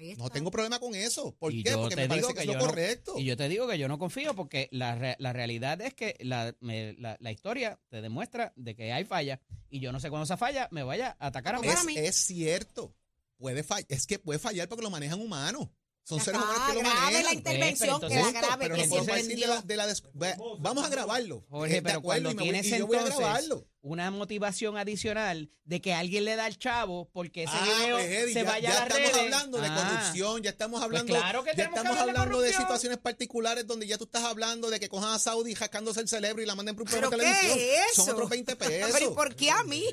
Ahí 0.00 0.10
está. 0.12 0.24
No 0.24 0.30
tengo 0.30 0.50
problema 0.50 0.78
con 0.80 0.94
eso. 0.94 1.34
¿Por 1.38 1.52
Y 1.52 1.62
qué? 1.62 1.72
Porque 1.72 1.94
te 1.94 2.02
me 2.02 2.08
parece 2.08 2.28
que, 2.28 2.34
que 2.34 2.40
es 2.40 2.46
lo 2.46 2.54
no- 2.54 2.60
correcto. 2.66 3.14
Y 3.18 3.24
yo 3.24 3.36
te 3.36 3.48
digo 3.48 3.68
que 3.68 3.78
yo 3.78 3.86
no 3.86 3.98
confío 3.98 4.34
porque 4.34 4.68
la, 4.72 4.94
re- 4.94 5.16
la 5.18 5.32
realidad 5.32 5.80
es 5.82 5.94
que 5.94 6.16
la, 6.20 6.54
me- 6.60 6.94
la, 6.98 7.16
la 7.20 7.30
historia 7.32 7.78
te 7.90 8.00
demuestra 8.00 8.52
de 8.56 8.74
que 8.74 8.92
hay 8.92 9.04
falla 9.04 9.40
y 9.68 9.80
yo 9.80 9.92
no 9.92 10.00
sé 10.00 10.08
cuándo 10.10 10.24
esa 10.24 10.36
falla 10.36 10.68
me 10.70 10.82
vaya 10.82 11.16
a 11.20 11.26
atacar 11.28 11.54
a 11.56 11.60
mí. 11.60 11.68
Es, 11.68 11.84
mí. 11.84 11.94
es 11.96 12.16
cierto. 12.16 12.94
Puede 13.36 13.62
fallar. 13.62 13.86
Es 13.88 14.06
que 14.06 14.18
puede 14.18 14.38
fallar 14.38 14.68
porque 14.68 14.82
lo 14.82 14.90
manejan 14.90 15.20
humanos. 15.20 15.68
Son 16.02 16.18
Ya 16.18 16.24
seres 16.24 16.40
humanos 16.40 16.62
que 16.68 16.74
lo 16.74 16.82
manejan. 16.82 17.24
la 17.24 17.34
intervención, 17.34 18.00
que 18.00 18.08
la 18.14 18.32
grabe, 18.32 18.56
pero 18.64 18.74
que 18.74 18.80
no 18.80 18.84
se 18.84 18.88
podemos 18.90 19.16
decir 19.16 19.38
de 19.38 19.46
la, 19.46 19.62
de 19.62 19.76
la 19.76 19.86
des- 19.86 20.02
ve- 20.14 20.34
Vamos 20.58 20.84
a 20.84 20.88
grabarlo. 20.88 21.44
Jorge, 21.50 21.76
Eh, 21.76 21.82
pero 21.82 22.00
cuando 22.02 22.30
y 22.30 22.34
me 22.34 22.40
voy- 22.42 22.50
tienes 22.50 22.66
y 22.66 22.78
yo 22.78 22.86
voy 22.86 22.96
a 22.96 23.04
grabarlo. 23.04 23.68
Una 23.82 24.10
motivación 24.10 24.76
adicional 24.76 25.50
de 25.64 25.80
que 25.80 25.94
alguien 25.94 26.24
le 26.26 26.36
da 26.36 26.44
al 26.44 26.58
chavo 26.58 27.08
porque 27.12 27.44
ese 27.44 27.52
Ah, 27.56 27.64
video 27.64 27.96
pues, 27.96 28.10
Eddie, 28.10 28.34
se 28.34 28.40
ya, 28.42 28.44
vaya 28.50 28.68
ya 28.70 28.76
a 28.76 28.80
las 28.80 28.88
estamos 28.98 29.12
redes. 29.12 29.24
hablando 29.24 29.58
de 29.58 29.66
Ah, 29.68 29.74
corrupción, 30.00 30.42
ya 30.42 30.50
estamos 30.50 30.82
hablando, 30.82 31.14
claro 31.14 31.44
que 31.44 31.50
ya 31.50 31.54
que 31.56 31.62
estamos 31.62 31.94
de 31.94 32.00
hablando 32.00 32.22
de, 32.22 32.28
corrupción. 32.30 32.62
situaciones 32.62 32.98
particulares 32.98 33.66
donde 33.66 33.86
ya 33.86 33.96
tú 33.96 34.04
estás 34.04 34.24
hablando 34.24 34.68
de 34.68 34.80
que 34.80 34.88
cojan 34.88 35.12
a 35.14 35.18
Saudi 35.18 35.54
jascándose 35.54 36.00
el 36.00 36.08
cerebro 36.08 36.42
y 36.42 36.46
la 36.46 36.54
manden 36.54 36.74
por 36.74 36.82
un 36.82 36.90
¿Pero 36.90 37.08
programa 37.08 37.32
de 37.32 37.38
qué 37.40 37.48
televisión. 37.48 37.78
es 37.90 37.94
Son 37.96 38.10
otros 38.10 38.28
20 38.28 38.56
Pero 38.56 38.88
¿y 38.88 38.92
pesos. 38.92 39.14
por 39.14 39.34
qué 39.34 39.50
a 39.50 39.62
mí? 39.64 39.84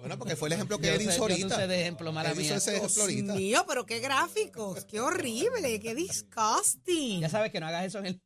Bueno, 0.00 0.18
porque 0.18 0.34
fue 0.34 0.48
el 0.48 0.54
ejemplo 0.54 0.78
que 0.78 0.94
Eddie 0.94 1.08
hizo 1.12 1.22
ahorita. 1.22 1.66
de 1.66 1.80
ejemplo, 1.82 2.10
ese 2.10 2.76
ejemplo 2.76 3.02
ahorita. 3.02 3.34
mío, 3.34 3.64
pero 3.68 3.86
qué 3.86 4.00
gráficos, 4.00 4.84
qué 4.86 5.00
horrible, 5.00 5.78
qué 5.80 5.94
disgusting. 5.94 7.20
Ya 7.20 7.28
sabes 7.28 7.52
que 7.52 7.60
no 7.60 7.66
hagas 7.68 7.86
eso 7.86 7.98
en 7.98 8.06
el... 8.06 8.22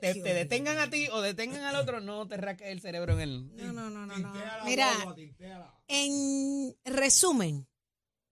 Te, 0.00 0.14
detengan 0.14 0.78
a 0.78 0.90
ti 0.90 1.08
o 1.08 1.20
detengan 1.20 1.62
al 1.64 1.76
otro, 1.76 2.00
no 2.00 2.26
te 2.26 2.36
raques 2.36 2.68
el 2.68 2.80
cerebro 2.80 3.14
en 3.14 3.20
el... 3.20 3.56
No, 3.56 3.72
no, 3.72 3.90
no, 3.90 4.06
no, 4.06 4.18
no. 4.18 4.32
Mira, 4.64 4.92
en 5.88 6.76
resumen, 6.84 7.66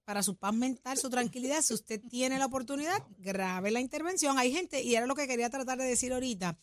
para 0.05 0.23
su 0.23 0.37
paz 0.37 0.55
mental, 0.55 0.97
su 0.97 1.11
tranquilidad, 1.11 1.61
si 1.61 1.75
usted 1.75 2.01
tiene 2.09 2.39
la 2.39 2.47
oportunidad, 2.47 3.03
grabe 3.19 3.71
la 3.71 3.81
intervención. 3.81 4.39
Hay 4.39 4.53
gente, 4.53 4.83
y 4.83 4.95
era 4.95 5.07
lo 5.07 5.15
que 5.15 5.27
quería 5.27 5.51
tratar 5.51 5.79
de 5.79 5.85
decir 5.85 6.13
ahorita, 6.13 6.59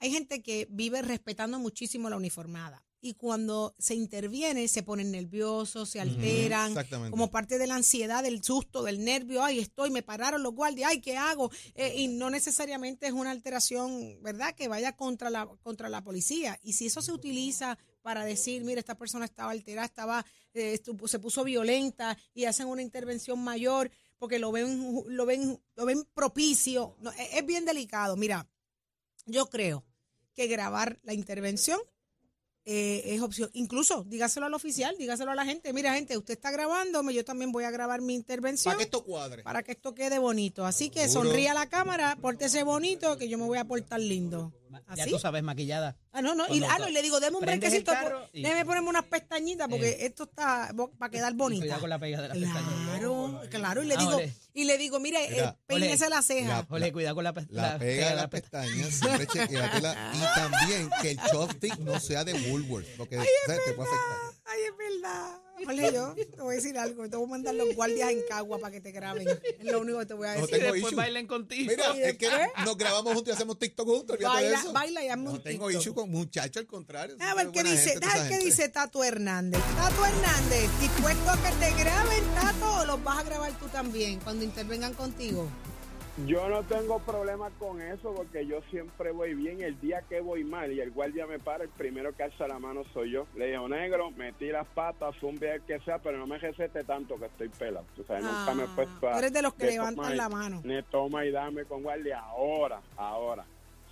hay 0.00 0.10
gente 0.10 0.42
que 0.42 0.66
vive 0.70 1.02
respetando 1.02 1.58
muchísimo 1.58 2.10
la 2.10 2.16
uniformada. 2.16 2.87
Y 3.00 3.14
cuando 3.14 3.76
se 3.78 3.94
interviene, 3.94 4.66
se 4.66 4.82
ponen 4.82 5.12
nerviosos, 5.12 5.88
se 5.88 6.00
alteran, 6.00 6.70
Exactamente. 6.72 7.12
como 7.12 7.30
parte 7.30 7.56
de 7.56 7.68
la 7.68 7.76
ansiedad, 7.76 8.24
del 8.24 8.42
susto, 8.42 8.82
del 8.82 9.04
nervio, 9.04 9.44
ay, 9.44 9.60
estoy, 9.60 9.90
me 9.90 10.02
pararon 10.02 10.42
los 10.42 10.52
guardias, 10.52 10.90
ay, 10.90 11.00
¿qué 11.00 11.16
hago? 11.16 11.50
Eh, 11.74 11.94
y 11.96 12.08
no 12.08 12.28
necesariamente 12.28 13.06
es 13.06 13.12
una 13.12 13.30
alteración, 13.30 14.20
¿verdad?, 14.20 14.54
que 14.54 14.66
vaya 14.66 14.96
contra 14.96 15.30
la, 15.30 15.46
contra 15.62 15.88
la 15.88 16.02
policía. 16.02 16.58
Y 16.64 16.72
si 16.72 16.86
eso 16.86 17.00
se 17.00 17.12
utiliza 17.12 17.78
para 18.02 18.24
decir, 18.24 18.64
mira, 18.64 18.80
esta 18.80 18.96
persona 18.96 19.26
estaba 19.26 19.52
alterada, 19.52 19.86
estaba, 19.86 20.26
eh, 20.54 20.80
se 21.06 21.18
puso 21.20 21.44
violenta 21.44 22.18
y 22.34 22.46
hacen 22.46 22.66
una 22.66 22.82
intervención 22.82 23.38
mayor 23.38 23.92
porque 24.18 24.40
lo 24.40 24.50
ven, 24.50 25.04
lo 25.06 25.24
ven, 25.24 25.60
lo 25.76 25.86
ven 25.86 26.02
propicio, 26.14 26.96
no, 27.00 27.12
es, 27.12 27.34
es 27.34 27.46
bien 27.46 27.64
delicado. 27.64 28.16
Mira, 28.16 28.48
yo 29.26 29.48
creo 29.48 29.84
que 30.34 30.46
grabar 30.46 30.98
la 31.02 31.14
intervención 31.14 31.80
eh, 32.70 33.14
es 33.14 33.22
opción. 33.22 33.48
Incluso 33.54 34.04
dígaselo 34.04 34.44
al 34.44 34.52
oficial, 34.52 34.94
dígaselo 34.98 35.30
a 35.30 35.34
la 35.34 35.46
gente. 35.46 35.72
Mira, 35.72 35.94
gente, 35.94 36.18
usted 36.18 36.34
está 36.34 36.50
grabándome, 36.50 37.14
yo 37.14 37.24
también 37.24 37.50
voy 37.50 37.64
a 37.64 37.70
grabar 37.70 38.02
mi 38.02 38.14
intervención 38.14 38.72
Para 38.72 38.76
que 38.76 38.84
esto 38.84 39.04
cuadre. 39.04 39.42
para 39.42 39.62
que 39.62 39.72
esto 39.72 39.94
quede 39.94 40.18
bonito. 40.18 40.66
Así 40.66 40.90
que 40.90 41.08
sonríe 41.08 41.48
a 41.48 41.54
la 41.54 41.70
cámara, 41.70 42.18
pórtese 42.20 42.64
bonito, 42.64 43.16
que 43.16 43.26
yo 43.26 43.38
me 43.38 43.46
voy 43.46 43.56
a 43.56 43.64
portar 43.64 44.00
lindo. 44.00 44.52
Ya 44.94 45.02
¿Así? 45.04 45.10
tú 45.10 45.18
sabes, 45.18 45.42
maquillada. 45.42 45.96
Ah, 46.12 46.22
no, 46.22 46.34
no. 46.34 46.46
Y, 46.52 46.62
ah, 46.64 46.76
no, 46.78 46.88
y 46.88 46.92
le 46.92 47.02
digo, 47.02 47.20
deme 47.20 47.36
un 47.36 47.42
brequecito. 47.44 47.92
y- 48.32 48.42
Déjeme 48.42 48.64
ponerme 48.64 48.88
unas 48.88 49.04
pestañitas 49.04 49.68
porque 49.68 49.88
Eh. 49.90 50.06
esto 50.06 50.24
está 50.24 50.72
para 50.98 51.10
quedar 51.10 51.32
bonita. 51.34 51.62
Cuidado 51.62 51.80
con 51.80 51.90
la 51.90 51.98
pega 51.98 52.22
de 52.22 52.28
la 52.28 52.34
pestaña. 52.34 52.68
Claro, 52.86 53.40
claro. 53.50 53.82
Y 53.82 53.86
le 53.86 53.94
Ah, 53.94 53.98
digo, 53.98 54.16
ole. 54.16 54.34
y 54.54 54.64
le 54.64 54.78
digo, 54.78 55.00
mire, 55.00 55.28
Mira, 55.30 55.48
eh, 55.50 55.54
peínese 55.66 56.08
la 56.08 56.22
ceja. 56.22 56.48
La- 56.48 56.66
Ole, 56.68 56.92
cuidado 56.92 57.14
con 57.14 57.24
la, 57.24 57.32
pe- 57.32 57.46
La 57.50 57.78
pega 57.78 58.10
de 58.10 58.16
la 58.16 58.28
pestaña, 58.30 58.84
siempre 58.90 59.26
chequeatela. 59.26 60.12
Y 60.14 60.20
también 60.34 60.90
que 61.02 61.10
el 61.12 61.20
chopstick 61.30 61.78
no 61.78 61.98
sea 62.00 62.24
de 62.24 62.32
Woolworth, 62.34 62.86
porque 62.96 63.16
¿sabes? 63.16 63.64
te 63.66 63.72
puede 63.72 63.88
afectar. 63.90 64.42
Ay, 64.46 64.60
es 64.70 64.76
verdad. 64.76 65.40
Jorge, 65.64 65.92
yo 65.92 66.14
te 66.14 66.40
voy 66.42 66.52
a 66.52 66.56
decir 66.56 66.78
algo. 66.78 67.08
Te 67.08 67.16
voy 67.16 67.26
a 67.26 67.30
mandar 67.30 67.54
los 67.54 67.74
guardias 67.74 68.10
en 68.10 68.20
Cagua 68.28 68.58
para 68.58 68.72
que 68.72 68.80
te 68.80 68.92
graben. 68.92 69.26
Es 69.28 69.64
lo 69.72 69.80
único 69.80 69.98
que 69.98 70.06
te 70.06 70.14
voy 70.14 70.28
a 70.28 70.34
No 70.36 70.40
decir. 70.42 70.56
Y 70.56 70.58
tengo 70.60 70.72
después 70.72 70.92
issue. 70.92 70.96
bailen 70.96 71.26
contigo. 71.26 71.70
Mira, 71.70 71.96
¿Y 71.96 72.02
es 72.02 72.16
que 72.18 72.28
nos 72.64 72.76
grabamos 72.78 73.14
juntos 73.14 73.32
y 73.32 73.34
hacemos 73.34 73.58
TikTok 73.58 73.86
juntos. 73.86 74.16
Baila, 74.20 74.58
eso. 74.60 74.72
baila 74.72 75.04
y 75.04 75.08
hazme 75.08 75.24
No 75.24 75.30
un 75.32 75.42
tengo 75.42 75.66
TikTok. 75.66 75.82
issue 75.82 75.94
con 75.94 76.10
muchachos, 76.10 76.56
al 76.60 76.66
contrario. 76.66 77.16
A 77.20 77.34
ver 77.34 77.50
qué 77.50 77.62
dice, 77.64 77.90
gente, 78.00 78.28
qué 78.28 78.38
dice 78.38 78.68
Tato 78.68 79.02
Hernández. 79.04 79.60
Tato 79.76 80.04
Hernández, 80.04 80.68
¿dispuesto 80.80 81.30
a 81.30 81.36
que 81.36 81.50
te 81.66 81.82
graben, 81.82 82.24
Tato, 82.34 82.80
o 82.80 82.84
los 82.86 83.02
vas 83.04 83.18
a 83.18 83.22
grabar 83.24 83.58
tú 83.58 83.66
también 83.68 84.20
cuando 84.20 84.44
intervengan 84.44 84.94
contigo? 84.94 85.48
Yo 86.26 86.48
no 86.48 86.62
tengo 86.64 86.98
problema 86.98 87.48
con 87.60 87.80
eso 87.80 88.12
porque 88.12 88.44
yo 88.44 88.60
siempre 88.70 89.12
voy 89.12 89.34
bien. 89.34 89.62
El 89.62 89.80
día 89.80 90.02
que 90.08 90.20
voy 90.20 90.42
mal 90.42 90.72
y 90.72 90.80
el 90.80 90.90
guardia 90.90 91.26
me 91.26 91.38
para, 91.38 91.64
el 91.64 91.70
primero 91.70 92.14
que 92.14 92.24
alza 92.24 92.48
la 92.48 92.58
mano 92.58 92.82
soy 92.92 93.12
yo. 93.12 93.26
Le 93.36 93.48
digo, 93.52 93.68
negro, 93.68 94.10
metí 94.10 94.46
las 94.46 94.66
patas, 94.66 95.14
un 95.22 95.42
el 95.42 95.62
que 95.62 95.78
sea, 95.80 95.98
pero 95.98 96.18
no 96.18 96.26
me 96.26 96.38
recete 96.38 96.82
tanto 96.82 97.16
que 97.18 97.26
estoy 97.26 97.48
pelado. 97.50 97.86
O 97.98 98.04
sea, 98.04 98.18
nunca 98.20 98.52
me 98.54 98.64
he 98.64 98.66
Ah, 98.66 98.72
puesto 98.74 99.08
a... 99.08 99.12
tú 99.12 99.18
eres 99.18 99.32
de 99.32 99.42
los 99.42 99.54
que 99.54 99.66
de 99.66 99.72
levantan 99.72 100.12
y- 100.12 100.16
la 100.16 100.28
mano. 100.28 100.60
Ni 100.64 100.82
toma 100.84 101.24
y 101.24 101.30
dame 101.30 101.64
con 101.66 101.82
guardia. 101.84 102.18
Ahora, 102.18 102.80
ahora. 102.96 103.44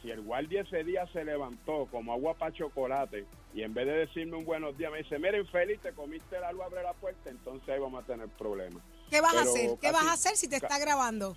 Si 0.02 0.10
el 0.10 0.20
guardia 0.22 0.62
ese 0.62 0.82
día 0.84 1.06
se 1.12 1.24
levantó 1.24 1.86
como 1.90 2.12
agua 2.12 2.34
para 2.34 2.52
chocolate 2.52 3.24
y 3.54 3.62
en 3.62 3.72
vez 3.72 3.86
de 3.86 3.92
decirme 3.98 4.36
un 4.36 4.44
buenos 4.44 4.76
días 4.76 4.90
me 4.92 4.98
dice, 4.98 5.18
mira 5.18 5.38
infeliz, 5.38 5.80
te 5.80 5.92
comiste 5.92 6.38
la 6.40 6.52
luz, 6.52 6.62
abre 6.64 6.82
la 6.82 6.92
puerta, 6.92 7.30
entonces 7.30 7.68
ahí 7.68 7.80
vamos 7.80 8.02
a 8.04 8.06
tener 8.06 8.28
problemas. 8.28 8.82
¿Qué 9.10 9.20
vas 9.20 9.34
a 9.34 9.42
hacer? 9.42 9.70
¿Qué 9.80 9.90
vas 9.92 10.06
a 10.06 10.12
hacer 10.12 10.36
si 10.36 10.48
te 10.48 10.56
está 10.56 10.78
grabando? 10.78 11.36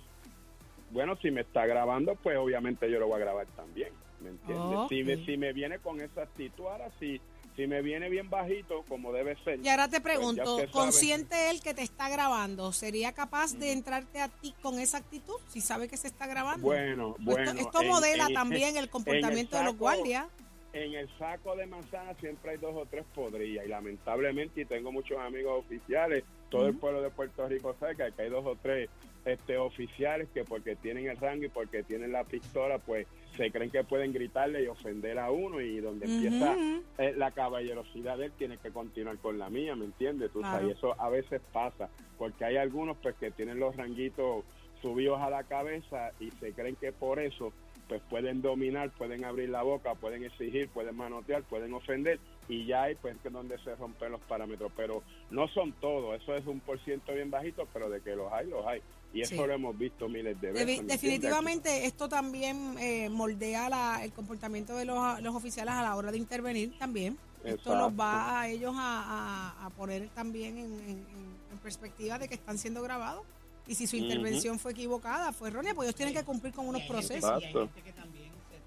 Bueno, 0.90 1.16
si 1.22 1.30
me 1.30 1.42
está 1.42 1.66
grabando, 1.66 2.14
pues 2.16 2.36
obviamente 2.36 2.90
yo 2.90 2.98
lo 2.98 3.06
voy 3.06 3.16
a 3.16 3.24
grabar 3.24 3.46
también, 3.56 3.90
¿me 4.20 4.30
entiendes? 4.30 4.78
Si, 4.88 5.04
me, 5.04 5.24
si 5.24 5.36
me 5.36 5.52
viene 5.52 5.78
con 5.78 6.00
esa 6.00 6.22
actitud, 6.22 6.66
ahora 6.66 6.90
sí, 6.98 7.20
si 7.56 7.66
me 7.66 7.80
viene 7.82 8.08
bien 8.08 8.28
bajito, 8.28 8.82
como 8.88 9.12
debe 9.12 9.36
ser. 9.44 9.60
Y 9.64 9.68
ahora 9.68 9.88
te 9.88 10.00
pues 10.00 10.14
pregunto, 10.14 10.56
sabe. 10.56 10.68
¿consciente 10.70 11.50
él 11.50 11.60
que 11.62 11.74
te 11.74 11.82
está 11.82 12.08
grabando, 12.08 12.72
sería 12.72 13.12
capaz 13.12 13.54
de 13.56 13.72
entrarte 13.72 14.20
a 14.20 14.28
ti 14.28 14.52
con 14.62 14.80
esa 14.80 14.98
actitud 14.98 15.36
si 15.48 15.60
sabe 15.60 15.86
que 15.88 15.96
se 15.96 16.08
está 16.08 16.26
grabando? 16.26 16.66
Bueno, 16.66 17.10
Esto- 17.18 17.22
bueno. 17.24 17.50
Esto, 17.52 17.82
en- 17.82 17.88
modela 17.88 18.26
en- 18.28 18.34
también 18.34 18.76
el 18.76 18.88
comportamiento 18.90 19.56
de 19.58 19.64
los 19.64 19.76
guardias. 19.76 20.26
en 20.72 20.94
el 20.94 21.08
saco 21.18 21.54
de 21.56 21.66
manzana 21.66 22.14
siempre 22.20 22.52
hay 22.52 22.56
dos 22.58 22.74
o 22.76 22.86
tres 22.86 23.04
podrillas 23.14 23.64
y 23.64 23.68
lamentablemente 23.68 24.60
y 24.60 24.64
tengo 24.64 24.92
muchos 24.92 25.18
amigos 25.18 25.64
oficiales 25.64 26.22
todo 26.48 26.68
el 26.68 26.76
pueblo 26.76 27.02
de 27.02 27.10
Puerto 27.10 27.46
Rico 27.48 27.74
sabe 27.80 27.96
que 27.96 28.04
hay 28.22 28.28
dos 28.30 28.46
o 28.46 28.54
tres 28.54 28.88
este 29.24 29.58
oficiales 29.58 30.28
que 30.32 30.44
porque 30.44 30.76
tienen 30.76 31.08
el 31.08 31.16
rango 31.16 31.44
y 31.44 31.48
porque 31.48 31.82
tienen 31.82 32.12
la 32.12 32.24
pistola 32.24 32.78
pues 32.78 33.06
se 33.36 33.50
creen 33.50 33.70
que 33.70 33.84
pueden 33.84 34.12
gritarle 34.12 34.64
y 34.64 34.66
ofender 34.66 35.18
a 35.18 35.30
uno 35.30 35.60
y 35.60 35.80
donde 35.80 36.06
empieza 36.06 36.56
eh, 36.98 37.14
la 37.16 37.30
caballerosidad 37.30 38.18
de 38.18 38.26
él 38.26 38.32
tiene 38.32 38.58
que 38.58 38.70
continuar 38.70 39.18
con 39.18 39.38
la 39.38 39.50
mía 39.50 39.76
¿me 39.76 39.84
entiendes? 39.84 40.30
Tú 40.32 40.40
sabes, 40.42 40.68
y 40.68 40.70
eso 40.72 41.00
a 41.00 41.08
veces 41.10 41.40
pasa 41.52 41.88
porque 42.18 42.44
hay 42.44 42.56
algunos 42.56 42.96
pues 42.98 43.14
que 43.16 43.30
tienen 43.30 43.60
los 43.60 43.76
ranguitos 43.76 44.44
subidos 44.80 45.20
a 45.20 45.30
la 45.30 45.44
cabeza 45.44 46.12
y 46.18 46.30
se 46.32 46.52
creen 46.52 46.76
que 46.76 46.92
por 46.92 47.20
eso 47.20 47.52
pues 47.90 48.00
pueden 48.08 48.40
dominar, 48.40 48.90
pueden 48.90 49.24
abrir 49.24 49.48
la 49.48 49.62
boca, 49.62 49.96
pueden 49.96 50.22
exigir, 50.22 50.68
pueden 50.68 50.96
manotear, 50.96 51.42
pueden 51.42 51.74
ofender 51.74 52.20
y 52.48 52.64
ya 52.64 52.84
hay 52.84 52.94
pues 52.94 53.16
que 53.20 53.30
donde 53.30 53.58
se 53.58 53.74
rompen 53.74 54.12
los 54.12 54.20
parámetros, 54.20 54.70
pero 54.76 55.02
no 55.30 55.48
son 55.48 55.72
todos, 55.72 56.22
eso 56.22 56.36
es 56.36 56.46
un 56.46 56.60
por 56.60 56.78
ciento 56.80 57.12
bien 57.12 57.32
bajito, 57.32 57.66
pero 57.72 57.90
de 57.90 58.00
que 58.00 58.14
los 58.14 58.32
hay, 58.32 58.48
los 58.48 58.64
hay. 58.64 58.80
Y 59.12 59.22
eso 59.22 59.30
Sí. 59.30 59.36
lo 59.36 59.52
hemos 59.52 59.76
visto 59.76 60.08
miles 60.08 60.40
de 60.40 60.52
veces. 60.52 60.86
Definitivamente 60.86 61.84
esto 61.86 62.08
también 62.08 62.76
eh, 62.78 63.08
moldea 63.08 63.68
la- 63.68 64.04
el 64.04 64.12
comportamiento 64.12 64.76
de 64.76 64.84
los, 64.84 65.20
los 65.20 65.34
oficiales 65.34 65.74
a 65.74 65.82
la 65.82 65.96
hora 65.96 66.12
de 66.12 66.18
intervenir 66.18 66.78
también. 66.78 67.18
Esto 67.42 67.74
los 67.74 67.92
va 67.98 68.40
a 68.40 68.48
ellos 68.48 68.74
a, 68.76 69.54
a- 69.58 69.66
a 69.66 69.70
poner 69.70 70.08
también 70.10 70.58
en, 70.58 70.72
en- 70.74 71.06
en 71.50 71.58
perspectiva 71.62 72.18
de 72.18 72.28
que 72.28 72.34
están 72.34 72.56
siendo 72.58 72.82
grabados. 72.82 73.24
Y 73.66 73.74
si 73.74 73.86
su 73.86 73.96
intervención 73.96 74.58
fue 74.58 74.72
equivocada, 74.72 75.32
fue 75.32 75.48
errónea, 75.48 75.74
pues 75.74 75.86
ellos 75.88 75.96
tienen 75.96 76.14
que 76.14 76.22
cumplir 76.24 76.52
con 76.52 76.66
unos 76.68 76.82
procesos. 76.82 77.42
Exacto. 77.42 77.68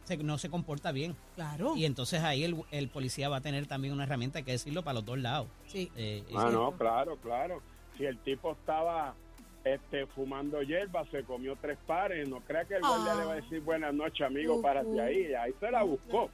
se- 0.06 0.18
no 0.18 0.38
se 0.38 0.50
comporta 0.50 0.92
bien. 0.92 1.16
Claro. 1.36 1.78
Y 1.78 1.86
entonces 1.86 2.22
ahí 2.22 2.44
el, 2.44 2.62
el 2.72 2.90
policía 2.90 3.30
va 3.30 3.38
a 3.38 3.42
tener 3.42 3.68
también 3.68 3.94
una 3.94 4.04
herramienta, 4.04 4.40
hay 4.40 4.44
que 4.44 4.52
decirlo, 4.52 4.84
para 4.84 4.96
los 4.96 5.06
dos 5.06 5.18
lados. 5.20 5.48
Sí. 5.68 5.90
Eh, 5.96 6.24
Ah, 6.36 6.50
no, 6.52 6.74
claro, 6.74 7.16
claro. 7.18 7.62
Si 7.98 8.04
el 8.06 8.18
tipo 8.20 8.52
estaba 8.52 9.16
este, 9.64 10.06
fumando 10.08 10.62
hierba, 10.62 11.06
se 11.12 11.24
comió 11.24 11.56
tres 11.62 11.78
pares, 11.88 12.28
no 12.28 12.40
crea 12.42 12.66
que 12.66 12.76
el 12.76 12.82
guardia 12.82 13.14
Ah. 13.14 13.16
le 13.16 13.26
va 13.26 13.32
a 13.34 13.36
decir 13.36 13.62
buenas 13.62 13.94
noches, 13.94 14.26
amigo, 14.28 14.56
Uh, 14.56 14.62
párate 14.62 14.88
uh. 14.90 15.02
ahí. 15.02 15.34
Ahí 15.34 15.54
se 15.60 15.72
la 15.72 15.84
buscó. 15.84 16.30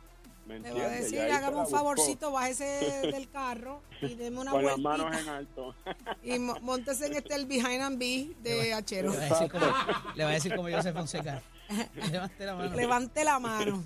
¿Me 0.47 0.57
Le 0.59 0.67
entiendes? 0.69 0.83
va 0.83 0.87
a 0.91 0.95
decir, 0.95 1.21
hágame 1.31 1.57
un 1.57 1.67
favorcito, 1.67 2.31
bájese 2.31 2.63
del 3.13 3.29
carro 3.29 3.83
y 4.01 4.15
deme 4.15 4.39
una 4.39 4.49
Con 4.51 4.65
las 4.65 4.79
manos 4.79 5.15
en 5.15 5.29
alto. 5.29 5.75
Y 6.23 6.39
mo- 6.39 6.57
montese 6.61 7.05
en 7.05 7.13
este 7.17 7.35
el 7.35 7.45
behind 7.45 7.81
and 7.83 7.99
be 7.99 8.31
de 8.41 8.73
Achero. 8.73 9.11
Le 9.11 9.17
va 9.19 9.25
a 9.25 9.29
decir 9.29 9.51
como, 9.51 9.65
le 10.15 10.23
va 10.23 10.29
a 10.29 10.33
decir 10.33 10.55
como 10.55 10.69
José 10.71 10.91
Fonseca. 10.91 11.41
Levante 12.11 12.45
la 12.45 12.55
mano. 12.55 12.75
Levante 12.75 13.23
la 13.23 13.39
mano. 13.39 13.83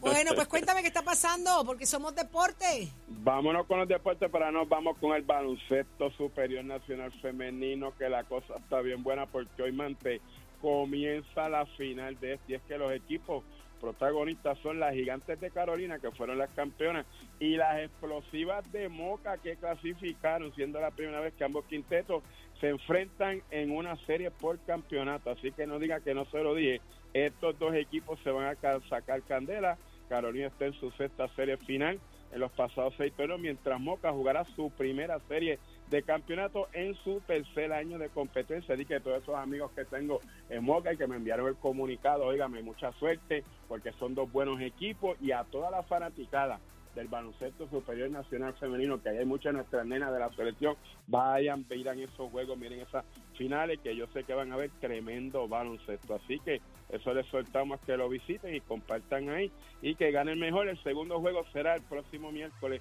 Bueno, 0.00 0.32
pues 0.34 0.48
cuéntame 0.48 0.82
qué 0.82 0.88
está 0.88 1.02
pasando, 1.02 1.64
porque 1.64 1.86
somos 1.86 2.14
deporte. 2.14 2.88
Vámonos 3.08 3.66
con 3.66 3.78
los 3.78 3.88
deportes, 3.88 4.30
para 4.30 4.50
nos 4.50 4.68
vamos 4.68 4.96
con 4.98 5.14
el 5.14 5.22
baloncesto 5.22 6.10
superior 6.12 6.64
nacional 6.64 7.12
femenino, 7.20 7.96
que 7.96 8.08
la 8.08 8.24
cosa 8.24 8.54
está 8.56 8.80
bien 8.80 9.02
buena 9.02 9.26
porque 9.26 9.62
hoy 9.62 9.72
Mante 9.72 10.20
comienza 10.60 11.48
la 11.48 11.66
final 11.66 12.18
de 12.20 12.34
este. 12.34 12.52
Y 12.52 12.54
es 12.56 12.62
que 12.62 12.78
los 12.78 12.92
equipos 12.92 13.44
protagonistas 13.80 14.58
son 14.58 14.80
las 14.80 14.92
gigantes 14.94 15.40
de 15.40 15.50
Carolina, 15.50 15.98
que 15.98 16.10
fueron 16.10 16.38
las 16.38 16.50
campeonas, 16.50 17.06
y 17.38 17.56
las 17.56 17.78
explosivas 17.80 18.70
de 18.72 18.88
Moca, 18.88 19.38
que 19.38 19.56
clasificaron, 19.56 20.52
siendo 20.54 20.80
la 20.80 20.90
primera 20.90 21.20
vez 21.20 21.34
que 21.34 21.44
ambos 21.44 21.64
quintetos 21.66 22.22
se 22.60 22.68
enfrentan 22.68 23.42
en 23.50 23.70
una 23.70 23.96
serie 24.04 24.30
por 24.30 24.58
campeonato. 24.60 25.30
Así 25.30 25.52
que 25.52 25.66
no 25.66 25.78
diga 25.78 26.00
que 26.00 26.14
no 26.14 26.24
se 26.26 26.42
lo 26.42 26.54
dije. 26.54 26.80
Estos 27.12 27.58
dos 27.58 27.74
equipos 27.74 28.18
se 28.22 28.30
van 28.30 28.46
a 28.46 28.56
ca- 28.56 28.80
sacar 28.88 29.22
candela. 29.22 29.78
Carolina 30.08 30.46
está 30.46 30.66
en 30.66 30.72
su 30.74 30.90
sexta 30.92 31.28
serie 31.34 31.56
final 31.58 31.98
en 32.30 32.40
los 32.40 32.52
pasados 32.52 32.94
seis 32.98 33.12
torneos, 33.14 33.40
mientras 33.40 33.80
Moca 33.80 34.12
jugará 34.12 34.44
su 34.54 34.70
primera 34.70 35.18
serie 35.28 35.58
de 35.86 36.02
campeonato 36.02 36.68
en 36.74 36.94
su 36.96 37.20
tercer 37.22 37.72
año 37.72 37.98
de 37.98 38.10
competencia. 38.10 38.74
Así 38.74 38.84
que 38.84 39.00
todos 39.00 39.22
esos 39.22 39.34
amigos 39.34 39.72
que 39.72 39.86
tengo 39.86 40.20
en 40.50 40.62
Moca 40.62 40.92
y 40.92 40.98
que 40.98 41.06
me 41.06 41.16
enviaron 41.16 41.48
el 41.48 41.56
comunicado, 41.56 42.24
óigame, 42.26 42.62
mucha 42.62 42.92
suerte, 42.92 43.44
porque 43.66 43.92
son 43.92 44.14
dos 44.14 44.30
buenos 44.30 44.60
equipos 44.60 45.16
y 45.22 45.32
a 45.32 45.44
toda 45.44 45.70
la 45.70 45.82
fanaticada 45.82 46.60
del 46.94 47.08
baloncesto 47.08 47.68
superior 47.68 48.10
nacional 48.10 48.54
femenino, 48.54 49.00
que 49.00 49.10
hay 49.10 49.24
muchas 49.24 49.52
de 49.52 49.58
nuestras 49.58 49.86
nenas 49.86 50.12
de 50.12 50.18
la 50.18 50.30
selección, 50.30 50.74
vayan, 51.06 51.66
vean 51.68 52.00
esos 52.00 52.30
juegos, 52.30 52.58
miren 52.58 52.80
esas 52.80 53.04
finales, 53.36 53.78
que 53.80 53.94
yo 53.94 54.06
sé 54.08 54.24
que 54.24 54.34
van 54.34 54.52
a 54.52 54.56
ver 54.56 54.70
tremendo 54.80 55.46
baloncesto. 55.48 56.14
Así 56.14 56.40
que 56.40 56.60
eso 56.88 57.12
les 57.12 57.26
soltamos 57.26 57.80
que 57.80 57.96
lo 57.96 58.08
visiten 58.08 58.54
y 58.54 58.60
compartan 58.60 59.28
ahí 59.28 59.52
y 59.82 59.94
que 59.94 60.10
ganen 60.10 60.38
mejor. 60.38 60.68
El 60.68 60.82
segundo 60.82 61.20
juego 61.20 61.44
será 61.52 61.74
el 61.74 61.82
próximo 61.82 62.32
miércoles 62.32 62.80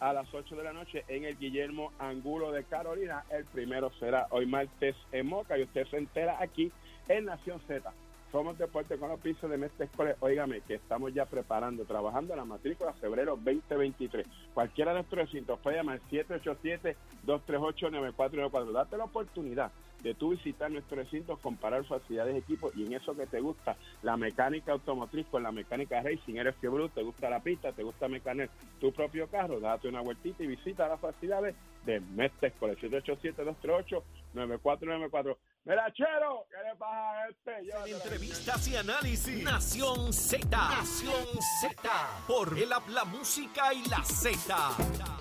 a 0.00 0.12
las 0.12 0.32
8 0.32 0.56
de 0.56 0.64
la 0.64 0.72
noche 0.72 1.04
en 1.08 1.24
el 1.24 1.38
Guillermo 1.38 1.92
Angulo 1.98 2.52
de 2.52 2.64
Carolina. 2.64 3.24
El 3.30 3.44
primero 3.44 3.90
será 4.00 4.26
hoy 4.30 4.46
martes 4.46 4.96
en 5.12 5.26
Moca 5.26 5.58
y 5.58 5.62
usted 5.62 5.86
se 5.86 5.98
entera 5.98 6.38
aquí 6.40 6.72
en 7.08 7.26
Nación 7.26 7.60
Z. 7.66 7.92
Somos 8.32 8.58
Deporte 8.58 8.98
con 8.98 9.10
los 9.10 9.20
pisos 9.20 9.48
de 9.48 9.56
Mestre 9.56 9.86
Escoles. 9.86 10.16
Óigame, 10.18 10.60
que 10.62 10.74
estamos 10.74 11.14
ya 11.14 11.24
preparando, 11.24 11.84
trabajando 11.84 12.34
la 12.34 12.44
matrícula 12.44 12.92
febrero 12.94 13.36
2023. 13.36 14.26
Cualquiera 14.52 14.90
de 14.90 14.98
nuestros 14.98 15.26
recintos 15.26 15.60
puede 15.60 15.76
llamar 15.76 16.00
787-238-9494. 16.10 18.72
Date 18.72 18.96
la 18.96 19.04
oportunidad 19.04 19.70
de 20.04 20.14
tú 20.14 20.28
visitar 20.30 20.70
nuestros 20.70 20.98
recintos, 20.98 21.40
comparar 21.40 21.84
facilidades 21.84 22.34
de 22.34 22.40
equipo 22.40 22.70
y 22.76 22.84
en 22.84 22.92
eso 22.92 23.16
que 23.16 23.26
te 23.26 23.40
gusta, 23.40 23.76
la 24.02 24.16
mecánica 24.16 24.70
automotriz 24.72 25.26
con 25.28 25.42
la 25.42 25.50
mecánica 25.50 26.00
racing, 26.02 26.36
eres 26.36 26.54
fiebre, 26.56 26.88
te 26.90 27.02
gusta 27.02 27.30
la 27.30 27.40
pista, 27.40 27.72
te 27.72 27.82
gusta 27.82 28.06
mecanear 28.06 28.50
tu 28.80 28.92
propio 28.92 29.26
carro, 29.28 29.58
date 29.60 29.88
una 29.88 30.02
vueltita 30.02 30.44
y 30.44 30.46
visita 30.46 30.86
las 30.86 31.00
facilidades 31.00 31.56
de 31.86 32.00
Mestre 32.00 32.48
Escoles. 32.48 32.76
787-238-9494. 32.78 35.38
Mira, 35.64 35.90
Chero, 35.94 36.44
¿qué 36.50 36.56
le 36.68 36.76
pasa 36.76 37.10
a 37.10 37.28
este? 37.28 37.52
Entrevistas 37.90 38.68
y 38.68 38.76
análisis. 38.76 39.42
Nación 39.42 40.12
Z. 40.12 40.46
Nación 40.50 41.24
Z. 41.62 41.90
Por 42.26 42.58
el 42.58 42.70
habla 42.70 42.94
la 42.94 43.06
música 43.06 43.72
y 43.72 43.82
la 43.88 44.04
Z. 44.04 44.54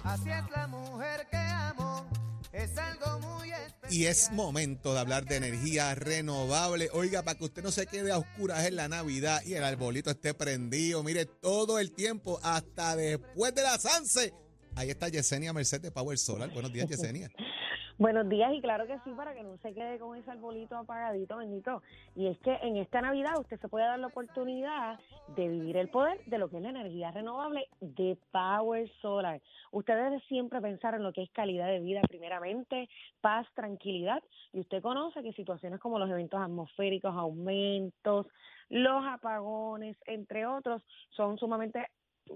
Así 0.03 0.29
es 0.29 0.49
la 0.51 0.67
mujer 0.67 1.25
que 1.31 1.37
amo, 1.37 2.05
es 2.51 2.77
algo 2.77 3.19
muy. 3.19 3.32
Y 3.89 4.05
es 4.05 4.31
momento 4.31 4.93
de 4.93 4.99
hablar 4.99 5.25
de 5.25 5.35
energía 5.35 5.93
renovable. 5.95 6.89
Oiga, 6.93 7.23
para 7.23 7.37
que 7.37 7.45
usted 7.45 7.63
no 7.63 7.71
se 7.71 7.85
quede 7.85 8.11
a 8.11 8.17
oscuras 8.17 8.65
en 8.65 8.75
la 8.75 8.87
Navidad 8.87 9.41
y 9.45 9.53
el 9.53 9.63
arbolito 9.63 10.09
esté 10.09 10.33
prendido, 10.33 11.03
mire, 11.03 11.25
todo 11.25 11.79
el 11.79 11.91
tiempo, 11.91 12.39
hasta 12.43 12.95
después 12.95 13.53
de 13.53 13.63
las 13.63 13.85
11. 13.85 14.33
Ahí 14.75 14.89
está 14.89 15.09
Yesenia 15.09 15.53
Mercedes 15.53 15.91
Power 15.91 16.17
Solar. 16.17 16.51
Buenos 16.51 16.73
días, 16.73 16.87
Yesenia. 16.89 17.29
Buenos 17.99 18.27
días 18.27 18.51
y 18.51 18.59
claro 18.59 18.87
que 18.87 18.97
sí, 19.03 19.11
para 19.15 19.35
que 19.35 19.43
no 19.43 19.55
se 19.57 19.71
quede 19.71 19.99
con 19.99 20.17
ese 20.17 20.31
arbolito 20.31 20.75
apagadito, 20.75 21.37
bendito. 21.37 21.83
Y 22.15 22.25
es 22.25 22.39
que 22.39 22.57
en 22.63 22.77
esta 22.77 23.01
Navidad 23.01 23.39
usted 23.39 23.59
se 23.59 23.69
puede 23.69 23.85
dar 23.85 23.99
la 23.99 24.07
oportunidad 24.07 24.99
de 25.35 25.47
vivir 25.47 25.77
el 25.77 25.89
poder 25.89 26.19
de 26.25 26.39
lo 26.39 26.49
que 26.49 26.57
es 26.57 26.63
la 26.63 26.71
energía 26.71 27.11
renovable 27.11 27.67
de 27.81 28.17
Power 28.31 28.89
Solar. 28.99 29.39
Usted 29.71 29.95
debe 29.95 30.19
siempre 30.21 30.59
pensar 30.59 30.95
en 30.95 31.03
lo 31.03 31.13
que 31.13 31.21
es 31.21 31.29
calidad 31.29 31.67
de 31.67 31.81
vida 31.81 32.01
primeramente, 32.07 32.89
paz, 33.21 33.45
tranquilidad. 33.53 34.23
Y 34.53 34.61
usted 34.61 34.81
conoce 34.81 35.21
que 35.21 35.31
situaciones 35.33 35.79
como 35.79 35.99
los 35.99 36.09
eventos 36.09 36.41
atmosféricos, 36.41 37.13
aumentos, 37.15 38.25
los 38.69 39.05
apagones, 39.05 39.95
entre 40.07 40.47
otros, 40.47 40.81
son 41.11 41.37
sumamente 41.37 41.89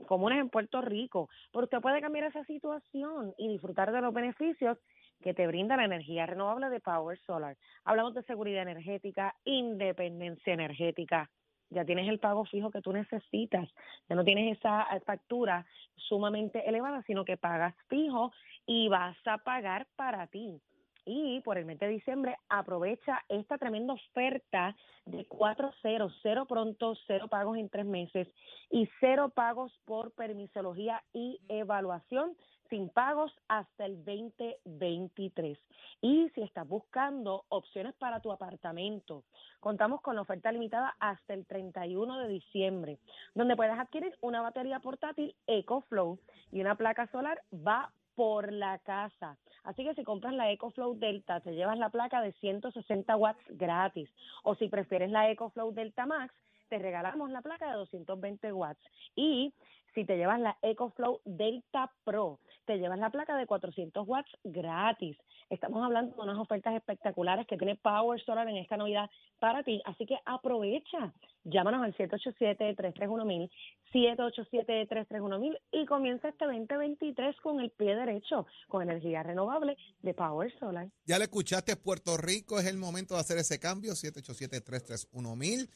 comunes 0.06 0.40
en 0.40 0.50
Puerto 0.50 0.82
Rico. 0.82 1.30
Pero 1.52 1.64
usted 1.64 1.82
puede 1.82 2.00
cambiar 2.00 2.26
esa 2.26 2.44
situación 2.44 3.34
y 3.40 3.48
disfrutar 3.48 3.92
de 3.92 4.02
los 4.02 4.14
beneficios 4.14 4.78
que 5.22 5.34
te 5.34 5.48
brinda 5.48 5.78
la 5.78 5.86
energía 5.86 6.26
renovable 6.26 6.70
de 6.70 6.80
Power 6.80 7.20
Solar. 7.26 7.58
Hablamos 7.84 8.14
de 8.14 8.24
seguridad 8.24 8.62
energética, 8.64 9.36
independencia 9.46 10.54
energética. 10.54 11.30
Ya 11.70 11.84
tienes 11.84 12.08
el 12.08 12.20
pago 12.20 12.46
fijo 12.46 12.72
que 12.72 12.82
tú 12.82 12.94
necesitas. 12.94 13.70
Ya 14.08 14.16
no 14.16 14.24
tienes 14.24 14.58
esa 14.58 14.88
factura 15.06 15.66
sumamente 15.96 16.68
elevada, 16.68 17.02
sino 17.04 17.26
que 17.26 17.38
pagas 17.38 17.76
fijo 17.90 18.32
y 18.66 18.88
vas 18.88 19.18
a 19.26 19.38
pagar 19.40 19.88
para 19.96 20.28
ti. 20.28 20.62
Y 21.10 21.40
por 21.42 21.58
el 21.58 21.66
mes 21.66 21.80
de 21.80 21.88
diciembre 21.88 22.36
aprovecha 22.50 23.24
esta 23.30 23.58
tremenda 23.58 23.94
oferta 23.94 24.76
de 25.06 25.26
cuatro 25.26 25.72
cero, 25.82 26.10
cero 26.22 26.46
pronto, 26.46 26.96
cero 27.08 27.30
pagos 27.30 27.58
en 27.58 27.70
tres 27.70 27.86
meses 27.86 28.28
y 28.70 28.90
cero 29.00 29.32
pagos 29.34 29.72
por 29.86 30.12
permisología 30.12 31.02
y 31.14 31.40
evaluación 31.48 32.36
sin 32.70 32.90
pagos 32.90 33.32
hasta 33.48 33.86
el 33.86 34.04
2023. 34.04 35.58
Y 36.02 36.30
si 36.30 36.42
estás 36.42 36.68
buscando 36.68 37.46
opciones 37.50 37.94
para 37.96 38.20
tu 38.20 38.32
apartamento, 38.32 39.24
contamos 39.60 40.02
con 40.02 40.18
oferta 40.18 40.52
limitada 40.52 40.96
hasta 41.00 41.34
el 41.34 41.46
31 41.46 42.20
de 42.20 42.28
diciembre, 42.28 43.00
donde 43.34 43.56
puedes 43.56 43.78
adquirir 43.78 44.16
una 44.22 44.42
batería 44.42 44.80
portátil 44.80 45.36
EcoFlow 45.48 46.20
y 46.52 46.62
una 46.62 46.76
placa 46.76 47.08
solar 47.08 47.42
va 47.54 47.92
por 48.16 48.52
la 48.52 48.80
casa. 48.80 49.38
Así 49.64 49.84
que 49.84 49.94
si 49.94 50.04
compras 50.04 50.34
la 50.34 50.52
EcoFlow 50.52 50.98
Delta, 50.98 51.40
te 51.40 51.54
llevas 51.54 51.78
la 51.78 51.90
placa 51.90 52.22
de 52.22 52.32
160 52.34 53.16
watts 53.16 53.44
gratis. 53.50 54.10
O 54.44 54.56
si 54.56 54.70
prefieres 54.70 55.12
la 55.12 55.30
EcoFlow 55.30 55.74
Delta 55.74 56.06
Max, 56.06 56.34
te 56.70 56.80
regalamos 56.80 57.30
la 57.30 57.42
placa 57.42 57.68
de 57.68 57.78
220 57.78 58.54
watts. 58.54 58.82
Y 59.16 59.54
si 59.98 60.06
te 60.06 60.16
llevas 60.16 60.40
la 60.40 60.56
EcoFlow 60.62 61.22
Delta 61.26 61.92
Pro, 62.04 62.40
te 62.66 62.78
llevas 62.78 63.00
la 63.00 63.10
placa 63.10 63.36
de 63.36 63.48
400 63.48 64.08
watts 64.08 64.30
gratis. 64.44 65.18
Estamos 65.50 65.84
hablando 65.84 66.16
de 66.16 66.22
unas 66.22 66.38
ofertas 66.38 66.76
espectaculares 66.76 67.48
que 67.48 67.58
tiene 67.58 67.78
Power 67.78 68.24
Solar 68.24 68.48
en 68.48 68.58
esta 68.58 68.78
Navidad 68.78 69.10
para 69.40 69.64
ti, 69.64 69.82
así 69.86 70.06
que 70.06 70.16
aprovecha. 70.24 71.16
Llámanos 71.46 71.82
al 71.82 71.96
787-331-1000, 71.96 73.50
787-331-1000 73.92 75.58
y 75.72 75.88
comienza 75.88 76.30
este 76.30 76.46
2023 76.46 77.36
con 77.42 77.60
el 77.60 77.72
pie 77.72 77.96
derecho, 77.96 78.46
con 78.68 78.84
energía 78.84 79.24
renovable 79.24 79.78
de 80.04 80.14
Power 80.14 80.56
Solar. 80.60 80.90
Ya 81.08 81.18
lo 81.18 81.24
escuchaste, 81.24 81.76
Puerto 81.76 82.18
Rico, 82.18 82.60
es 82.60 82.68
el 82.68 82.78
momento 82.78 83.16
de 83.16 83.22
hacer 83.22 83.40
ese 83.40 83.60
cambio, 83.60 83.94
787-331-1000. 83.94 85.68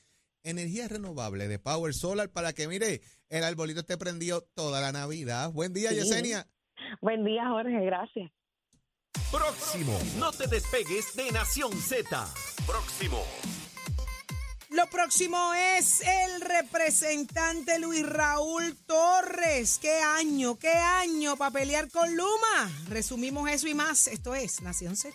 Energía 0.44 0.88
renovable 0.88 1.48
de 1.48 1.60
Power 1.60 1.94
Solar 1.94 2.30
para 2.30 2.54
que, 2.54 2.68
mire, 2.68 3.02
el 3.30 3.44
arbolito 3.44 3.82
esté 3.82 3.98
prendido 3.98 4.42
toda 4.56 4.82
la 4.82 4.92
Navidad. 4.92 5.52
Buen 5.52 5.74
día, 5.74 5.90
Sí. 5.92 5.96
Yesenia. 5.98 6.48
Buen 7.02 7.24
día, 7.24 7.48
Jorge, 7.48 7.86
gracias. 7.86 8.32
Próximo. 9.32 9.98
No 10.18 10.32
te 10.32 10.48
despegues 10.48 11.14
de 11.16 11.32
Nación 11.32 11.72
Z. 11.74 12.28
Próximo. 12.66 13.24
Lo 14.70 14.88
próximo 14.88 15.54
es 15.54 16.02
el 16.02 16.42
representante 16.42 17.78
Luis 17.80 18.08
Raúl 18.08 18.78
Torres. 18.86 19.80
¿Qué 19.82 20.00
año, 20.00 20.58
qué 20.58 20.70
año 20.72 21.36
para 21.36 21.52
pelear 21.52 21.90
con 21.92 22.16
Luma? 22.16 22.72
Resumimos 22.88 23.50
eso 23.50 23.68
y 23.68 23.74
más. 23.74 24.08
Esto 24.08 24.34
es 24.34 24.62
Nación 24.62 24.96
Z. 24.96 25.14